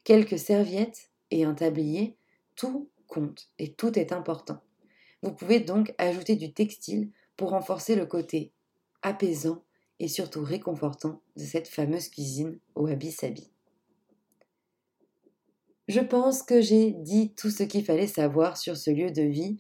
quelques 0.04 0.38
serviettes 0.38 1.10
et 1.30 1.44
un 1.44 1.54
tablier, 1.54 2.16
tout 2.54 2.90
compte 3.06 3.48
et 3.58 3.72
tout 3.72 3.98
est 3.98 4.12
important. 4.12 4.60
Vous 5.22 5.32
pouvez 5.32 5.60
donc 5.60 5.94
ajouter 5.98 6.36
du 6.36 6.52
textile 6.52 7.10
pour 7.36 7.50
renforcer 7.50 7.96
le 7.96 8.06
côté 8.06 8.52
apaisant 9.06 9.62
et 10.00 10.08
surtout 10.08 10.42
réconfortant 10.42 11.22
de 11.36 11.44
cette 11.44 11.68
fameuse 11.68 12.08
cuisine 12.08 12.58
au 12.74 12.82
wabi-sabi. 12.82 13.50
Je 15.86 16.00
pense 16.00 16.42
que 16.42 16.60
j'ai 16.60 16.90
dit 16.90 17.32
tout 17.34 17.50
ce 17.50 17.62
qu'il 17.62 17.84
fallait 17.84 18.08
savoir 18.08 18.56
sur 18.56 18.76
ce 18.76 18.90
lieu 18.90 19.12
de 19.12 19.22
vie 19.22 19.58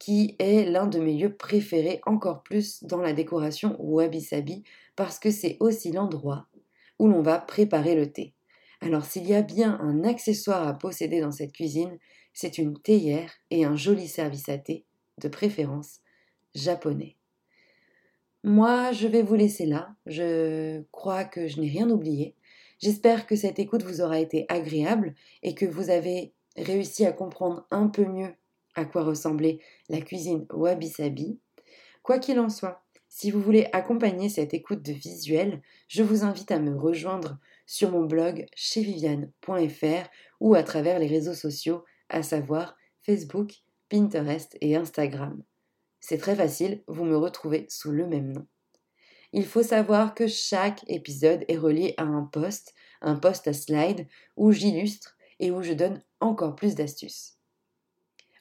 qui 0.00 0.34
est 0.40 0.64
l'un 0.64 0.88
de 0.88 0.98
mes 0.98 1.14
lieux 1.14 1.36
préférés 1.36 2.00
encore 2.06 2.42
plus 2.42 2.82
dans 2.82 3.00
la 3.00 3.12
décoration 3.12 3.76
wabi-sabi 3.78 4.64
parce 4.96 5.20
que 5.20 5.30
c'est 5.30 5.56
aussi 5.60 5.92
l'endroit 5.92 6.48
où 6.98 7.06
l'on 7.06 7.22
va 7.22 7.38
préparer 7.38 7.94
le 7.94 8.10
thé. 8.10 8.34
Alors 8.80 9.04
s'il 9.04 9.28
y 9.28 9.34
a 9.34 9.42
bien 9.42 9.78
un 9.80 10.02
accessoire 10.02 10.66
à 10.66 10.74
posséder 10.74 11.20
dans 11.20 11.32
cette 11.32 11.52
cuisine, 11.52 11.98
c'est 12.32 12.58
une 12.58 12.76
théière 12.76 13.30
et 13.50 13.64
un 13.64 13.76
joli 13.76 14.08
service 14.08 14.48
à 14.48 14.58
thé, 14.58 14.84
de 15.18 15.28
préférence 15.28 16.00
japonais. 16.56 17.17
Moi, 18.44 18.92
je 18.92 19.08
vais 19.08 19.22
vous 19.22 19.34
laisser 19.34 19.66
là. 19.66 19.94
Je 20.06 20.82
crois 20.92 21.24
que 21.24 21.48
je 21.48 21.60
n'ai 21.60 21.68
rien 21.68 21.90
oublié. 21.90 22.36
J'espère 22.78 23.26
que 23.26 23.34
cette 23.34 23.58
écoute 23.58 23.82
vous 23.82 24.00
aura 24.00 24.20
été 24.20 24.46
agréable 24.48 25.14
et 25.42 25.54
que 25.54 25.66
vous 25.66 25.90
avez 25.90 26.32
réussi 26.56 27.04
à 27.04 27.12
comprendre 27.12 27.66
un 27.70 27.88
peu 27.88 28.04
mieux 28.04 28.32
à 28.76 28.84
quoi 28.84 29.02
ressemblait 29.02 29.58
la 29.88 30.00
cuisine 30.00 30.46
wabi-sabi. 30.52 31.40
Quoi 32.02 32.20
qu'il 32.20 32.38
en 32.38 32.48
soit, 32.48 32.84
si 33.08 33.30
vous 33.30 33.40
voulez 33.40 33.66
accompagner 33.72 34.28
cette 34.28 34.54
écoute 34.54 34.82
de 34.82 34.92
visuel, 34.92 35.60
je 35.88 36.02
vous 36.02 36.24
invite 36.24 36.52
à 36.52 36.60
me 36.60 36.78
rejoindre 36.78 37.38
sur 37.66 37.90
mon 37.90 38.04
blog 38.04 38.46
chez 38.54 38.82
viviane.fr 38.82 40.08
ou 40.40 40.54
à 40.54 40.62
travers 40.62 40.98
les 41.00 41.08
réseaux 41.08 41.34
sociaux, 41.34 41.84
à 42.08 42.22
savoir 42.22 42.76
Facebook, 43.02 43.56
Pinterest 43.88 44.56
et 44.60 44.76
Instagram. 44.76 45.42
C'est 46.00 46.18
très 46.18 46.36
facile, 46.36 46.82
vous 46.86 47.04
me 47.04 47.16
retrouvez 47.16 47.66
sous 47.68 47.90
le 47.90 48.06
même 48.06 48.32
nom. 48.32 48.46
Il 49.32 49.44
faut 49.44 49.62
savoir 49.62 50.14
que 50.14 50.26
chaque 50.26 50.88
épisode 50.88 51.44
est 51.48 51.58
relié 51.58 51.94
à 51.98 52.04
un 52.04 52.22
post, 52.22 52.74
un 53.02 53.16
post 53.16 53.46
à 53.46 53.52
slide, 53.52 54.06
où 54.36 54.52
j'illustre 54.52 55.16
et 55.38 55.50
où 55.50 55.62
je 55.62 55.72
donne 55.74 56.02
encore 56.20 56.54
plus 56.54 56.74
d'astuces. 56.74 57.38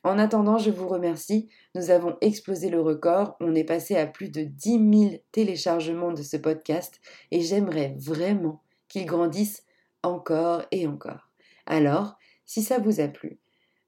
En 0.03 0.19
attendant, 0.19 0.57
je 0.57 0.71
vous 0.71 0.87
remercie. 0.87 1.49
Nous 1.75 1.89
avons 1.89 2.15
explosé 2.21 2.69
le 2.69 2.79
record. 2.79 3.35
On 3.41 3.55
est 3.55 3.65
passé 3.65 3.97
à 3.97 4.07
plus 4.07 4.29
de 4.29 4.43
10 4.43 5.09
000 5.09 5.15
téléchargements 5.33 6.13
de 6.13 6.23
ce 6.23 6.37
podcast 6.37 7.01
et 7.31 7.41
j'aimerais 7.41 7.93
vraiment 7.97 8.61
qu'il 8.87 9.05
grandisse 9.05 9.63
encore 10.03 10.63
et 10.71 10.87
encore. 10.87 11.29
Alors, 11.65 12.15
si 12.45 12.63
ça 12.63 12.79
vous 12.79 13.01
a 13.01 13.09
plu, 13.09 13.39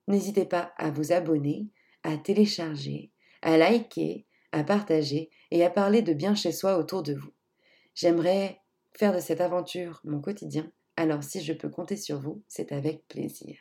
n'hésitez 0.10 0.44
pas 0.44 0.74
à 0.78 0.92
vous 0.92 1.14
abonner, 1.14 1.70
à 2.04 2.18
télécharger, 2.18 3.12
à 3.42 3.58
liker, 3.58 4.26
à 4.52 4.64
partager 4.64 5.30
et 5.52 5.64
à 5.64 5.70
parler 5.70 6.02
de 6.02 6.14
bien 6.14 6.36
chez 6.36 6.52
soi 6.52 6.78
autour 6.78 7.04
de 7.04 7.14
vous. 7.14 7.32
J'aimerais 7.96 8.62
faire 8.94 9.14
de 9.14 9.20
cette 9.20 9.42
aventure 9.42 10.02
mon 10.04 10.22
quotidien, 10.22 10.72
alors 10.98 11.24
si 11.24 11.42
je 11.42 11.54
peux 11.54 11.70
compter 11.70 11.96
sur 11.96 12.20
vous, 12.20 12.42
c'est 12.48 12.72
avec 12.72 13.08
plaisir. 13.08 13.58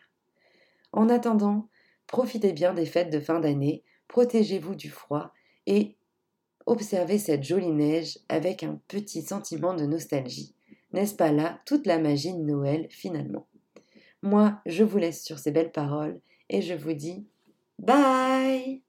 En 0.93 1.09
attendant, 1.09 1.69
profitez 2.07 2.53
bien 2.53 2.75
des 2.75 2.87
fêtes 2.87 3.13
de 3.13 3.21
fin 3.21 3.41
d'année, 3.41 3.85
protégez-vous 4.09 4.75
du 4.75 4.91
froid 4.91 5.33
et 5.67 5.97
observez 6.67 7.19
cette 7.19 7.45
jolie 7.45 7.73
neige 7.73 8.19
avec 8.29 8.63
un 8.63 8.81
petit 8.89 9.23
sentiment 9.23 9.75
de 9.75 9.85
nostalgie. 9.85 10.55
N'est-ce 10.93 11.15
pas 11.15 11.33
là 11.33 11.61
toute 11.67 11.87
la 11.87 11.99
magie 11.99 12.33
de 12.33 12.43
Noël 12.43 12.87
finalement? 12.91 13.47
Moi, 14.23 14.61
je 14.67 14.83
vous 14.83 14.99
laisse 14.99 15.23
sur 15.23 15.39
ces 15.39 15.53
belles 15.53 15.73
paroles 15.73 16.21
et 16.49 16.63
je 16.63 16.75
vous 16.75 16.95
dis 16.95 17.27
bye 17.79 18.83